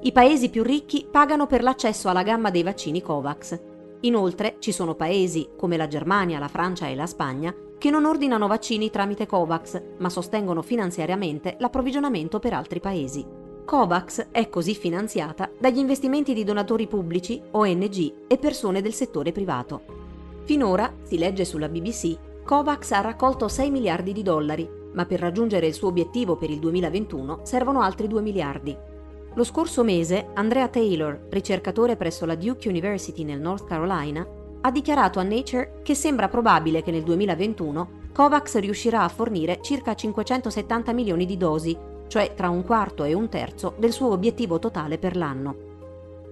I 0.00 0.12
paesi 0.12 0.48
più 0.48 0.62
ricchi 0.62 1.08
pagano 1.10 1.46
per 1.46 1.64
l'accesso 1.64 2.08
alla 2.08 2.22
gamma 2.22 2.50
dei 2.50 2.62
vaccini 2.62 3.02
COVAX. 3.02 3.60
Inoltre 4.02 4.56
ci 4.60 4.70
sono 4.70 4.94
paesi, 4.94 5.48
come 5.56 5.76
la 5.76 5.88
Germania, 5.88 6.38
la 6.38 6.46
Francia 6.46 6.86
e 6.86 6.94
la 6.94 7.06
Spagna, 7.06 7.52
che 7.78 7.90
non 7.90 8.04
ordinano 8.04 8.46
vaccini 8.48 8.90
tramite 8.90 9.26
COVAX, 9.26 9.82
ma 9.98 10.10
sostengono 10.10 10.62
finanziariamente 10.62 11.56
l'approvvigionamento 11.60 12.40
per 12.40 12.52
altri 12.52 12.80
paesi. 12.80 13.24
COVAX 13.64 14.28
è 14.30 14.48
così 14.48 14.74
finanziata 14.74 15.50
dagli 15.58 15.78
investimenti 15.78 16.34
di 16.34 16.42
donatori 16.42 16.86
pubblici, 16.86 17.40
ONG 17.52 18.12
e 18.26 18.38
persone 18.38 18.82
del 18.82 18.94
settore 18.94 19.30
privato. 19.30 19.82
Finora, 20.44 20.92
si 21.02 21.18
legge 21.18 21.44
sulla 21.44 21.68
BBC, 21.68 22.16
COVAX 22.44 22.92
ha 22.92 23.00
raccolto 23.00 23.46
6 23.46 23.70
miliardi 23.70 24.12
di 24.12 24.22
dollari, 24.22 24.68
ma 24.94 25.04
per 25.04 25.20
raggiungere 25.20 25.66
il 25.66 25.74
suo 25.74 25.88
obiettivo 25.88 26.36
per 26.36 26.50
il 26.50 26.58
2021 26.58 27.40
servono 27.42 27.82
altri 27.82 28.08
2 28.08 28.22
miliardi. 28.22 28.76
Lo 29.34 29.44
scorso 29.44 29.84
mese 29.84 30.30
Andrea 30.34 30.66
Taylor, 30.68 31.26
ricercatore 31.28 31.96
presso 31.96 32.24
la 32.24 32.34
Duke 32.34 32.68
University 32.68 33.22
nel 33.22 33.38
North 33.38 33.66
Carolina, 33.66 34.26
ha 34.60 34.70
dichiarato 34.70 35.18
a 35.18 35.22
Nature 35.22 35.80
che 35.82 35.94
sembra 35.94 36.28
probabile 36.28 36.82
che 36.82 36.90
nel 36.90 37.02
2021 37.02 37.88
COVAX 38.12 38.58
riuscirà 38.58 39.02
a 39.02 39.08
fornire 39.08 39.60
circa 39.62 39.94
570 39.94 40.92
milioni 40.92 41.24
di 41.24 41.36
dosi, 41.36 41.76
cioè 42.08 42.34
tra 42.34 42.48
un 42.48 42.64
quarto 42.64 43.04
e 43.04 43.14
un 43.14 43.28
terzo 43.28 43.74
del 43.78 43.92
suo 43.92 44.10
obiettivo 44.10 44.58
totale 44.58 44.98
per 44.98 45.16
l'anno. 45.16 45.66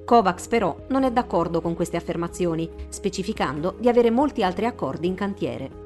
COVAX 0.05 0.49
però 0.49 0.77
non 0.89 1.05
è 1.05 1.13
d'accordo 1.13 1.61
con 1.61 1.75
queste 1.75 1.97
affermazioni, 1.97 2.69
specificando 2.89 3.75
di 3.79 3.89
avere 3.89 4.11
molti 4.11 4.43
altri 4.43 4.67
accordi 4.67 5.07
in 5.07 5.15
cantiere. 5.15 5.85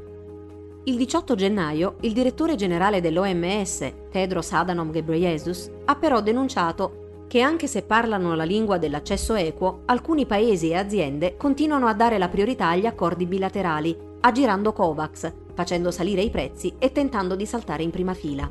Il 0.84 0.96
18 0.96 1.34
gennaio 1.34 1.96
il 2.00 2.14
direttore 2.14 2.54
generale 2.54 3.02
dell'OMS, 3.02 3.92
Tedros 4.10 4.52
Adhanom 4.52 4.90
Ghebreyesus, 4.90 5.70
ha 5.84 5.96
però 5.96 6.22
denunciato 6.22 6.99
che 7.30 7.42
anche 7.42 7.68
se 7.68 7.82
parlano 7.82 8.34
la 8.34 8.42
lingua 8.42 8.76
dell'accesso 8.76 9.36
equo, 9.36 9.82
alcuni 9.84 10.26
paesi 10.26 10.70
e 10.70 10.74
aziende 10.74 11.36
continuano 11.36 11.86
a 11.86 11.94
dare 11.94 12.18
la 12.18 12.28
priorità 12.28 12.70
agli 12.70 12.86
accordi 12.86 13.24
bilaterali, 13.24 13.96
aggirando 14.22 14.72
COVAX, 14.72 15.32
facendo 15.54 15.92
salire 15.92 16.22
i 16.22 16.30
prezzi 16.30 16.74
e 16.76 16.90
tentando 16.90 17.36
di 17.36 17.46
saltare 17.46 17.84
in 17.84 17.90
prima 17.90 18.14
fila. 18.14 18.50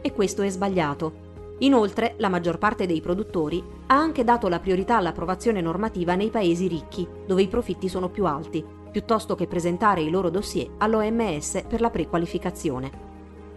E 0.00 0.12
questo 0.14 0.40
è 0.40 0.48
sbagliato. 0.48 1.56
Inoltre, 1.58 2.14
la 2.16 2.30
maggior 2.30 2.56
parte 2.56 2.86
dei 2.86 3.02
produttori 3.02 3.62
ha 3.88 3.94
anche 3.94 4.24
dato 4.24 4.48
la 4.48 4.58
priorità 4.58 4.96
all'approvazione 4.96 5.60
normativa 5.60 6.14
nei 6.14 6.30
paesi 6.30 6.66
ricchi, 6.66 7.06
dove 7.26 7.42
i 7.42 7.48
profitti 7.48 7.90
sono 7.90 8.08
più 8.08 8.24
alti, 8.24 8.64
piuttosto 8.90 9.34
che 9.34 9.46
presentare 9.46 10.00
i 10.00 10.08
loro 10.08 10.30
dossier 10.30 10.70
all'OMS 10.78 11.64
per 11.68 11.82
la 11.82 11.90
prequalificazione. 11.90 12.90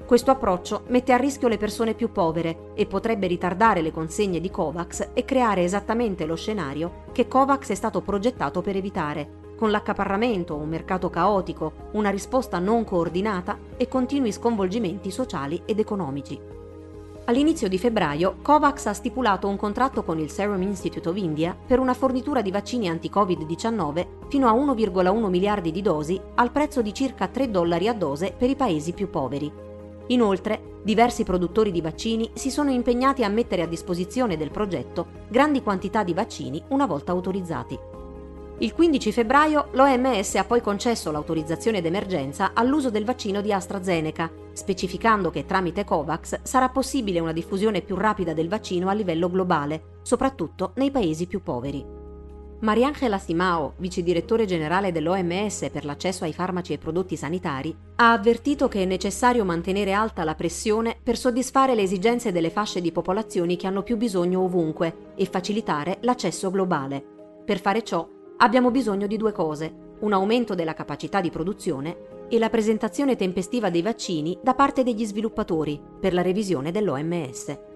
Questo 0.07 0.31
approccio 0.31 0.83
mette 0.87 1.11
a 1.11 1.17
rischio 1.17 1.49
le 1.49 1.57
persone 1.57 1.93
più 1.93 2.13
povere 2.13 2.69
e 2.75 2.85
potrebbe 2.85 3.27
ritardare 3.27 3.81
le 3.81 3.91
consegne 3.91 4.39
di 4.39 4.49
COVAX 4.49 5.09
e 5.11 5.25
creare 5.25 5.65
esattamente 5.65 6.25
lo 6.25 6.37
scenario 6.37 7.03
che 7.11 7.27
COVAX 7.27 7.71
è 7.71 7.75
stato 7.75 7.99
progettato 7.99 8.61
per 8.61 8.77
evitare, 8.77 9.55
con 9.57 9.69
l'accaparramento, 9.69 10.55
un 10.55 10.69
mercato 10.69 11.09
caotico, 11.09 11.89
una 11.91 12.09
risposta 12.09 12.57
non 12.57 12.85
coordinata 12.85 13.57
e 13.75 13.89
continui 13.89 14.31
sconvolgimenti 14.31 15.11
sociali 15.11 15.61
ed 15.65 15.77
economici. 15.77 16.39
All'inizio 17.25 17.67
di 17.67 17.77
febbraio, 17.77 18.37
COVAX 18.41 18.85
ha 18.85 18.93
stipulato 18.93 19.49
un 19.49 19.57
contratto 19.57 20.05
con 20.05 20.19
il 20.19 20.31
Serum 20.31 20.61
Institute 20.61 21.09
of 21.09 21.17
India 21.17 21.53
per 21.67 21.79
una 21.79 21.93
fornitura 21.93 22.41
di 22.41 22.51
vaccini 22.51 22.87
anti-Covid-19 22.87 24.07
fino 24.29 24.47
a 24.47 24.53
1,1 24.53 25.27
miliardi 25.27 25.71
di 25.71 25.81
dosi 25.81 26.17
al 26.35 26.53
prezzo 26.53 26.81
di 26.81 26.93
circa 26.93 27.27
3 27.27 27.51
dollari 27.51 27.89
a 27.89 27.93
dose 27.93 28.33
per 28.37 28.49
i 28.49 28.55
paesi 28.55 28.93
più 28.93 29.09
poveri. 29.09 29.66
Inoltre, 30.07 30.79
diversi 30.83 31.23
produttori 31.23 31.71
di 31.71 31.81
vaccini 31.81 32.29
si 32.33 32.49
sono 32.49 32.71
impegnati 32.71 33.23
a 33.23 33.29
mettere 33.29 33.61
a 33.61 33.67
disposizione 33.67 34.37
del 34.37 34.51
progetto 34.51 35.25
grandi 35.27 35.61
quantità 35.61 36.03
di 36.03 36.13
vaccini 36.13 36.63
una 36.69 36.85
volta 36.85 37.11
autorizzati. 37.11 37.77
Il 38.59 38.73
15 38.73 39.11
febbraio 39.11 39.67
l'OMS 39.73 40.35
ha 40.35 40.43
poi 40.43 40.61
concesso 40.61 41.11
l'autorizzazione 41.11 41.79
d'emergenza 41.81 42.51
all'uso 42.53 42.89
del 42.89 43.05
vaccino 43.05 43.41
di 43.41 43.53
AstraZeneca, 43.53 44.31
specificando 44.53 45.29
che 45.29 45.45
tramite 45.45 45.83
COVAX 45.83 46.39
sarà 46.41 46.69
possibile 46.69 47.19
una 47.19 47.33
diffusione 47.33 47.81
più 47.81 47.95
rapida 47.95 48.33
del 48.33 48.47
vaccino 48.47 48.89
a 48.89 48.93
livello 48.93 49.29
globale, 49.29 49.99
soprattutto 50.01 50.71
nei 50.75 50.89
paesi 50.89 51.27
più 51.27 51.43
poveri. 51.43 51.96
Mariangela 52.59 53.19
Simao, 53.19 53.73
vice 53.77 54.01
direttore 54.01 54.45
generale 54.45 54.91
dell'OMS 54.91 55.69
per 55.71 55.85
l'accesso 55.85 56.23
ai 56.23 56.33
farmaci 56.33 56.73
e 56.73 56.79
prodotti 56.79 57.15
sanitari, 57.15 57.75
ha 57.97 58.13
avvertito 58.13 58.67
che 58.67 58.81
è 58.81 58.85
necessario 58.85 59.45
mantenere 59.45 59.91
alta 59.91 60.23
la 60.23 60.33
pressione 60.33 60.97
per 61.01 61.17
soddisfare 61.17 61.75
le 61.75 61.83
esigenze 61.83 62.31
delle 62.31 62.49
fasce 62.49 62.81
di 62.81 62.91
popolazioni 62.91 63.57
che 63.57 63.67
hanno 63.67 63.83
più 63.83 63.95
bisogno 63.95 64.41
ovunque 64.41 65.13
e 65.15 65.25
facilitare 65.25 65.99
l'accesso 66.01 66.49
globale. 66.49 67.03
Per 67.45 67.59
fare 67.59 67.83
ciò 67.83 68.07
abbiamo 68.37 68.71
bisogno 68.71 69.05
di 69.05 69.17
due 69.17 69.33
cose, 69.33 69.71
un 69.99 70.13
aumento 70.13 70.55
della 70.55 70.73
capacità 70.73 71.21
di 71.21 71.29
produzione 71.29 72.25
e 72.27 72.39
la 72.39 72.49
presentazione 72.49 73.15
tempestiva 73.15 73.69
dei 73.69 73.83
vaccini 73.83 74.35
da 74.41 74.55
parte 74.55 74.81
degli 74.81 75.05
sviluppatori 75.05 75.79
per 75.99 76.11
la 76.11 76.23
revisione 76.23 76.71
dell'OMS. 76.71 77.75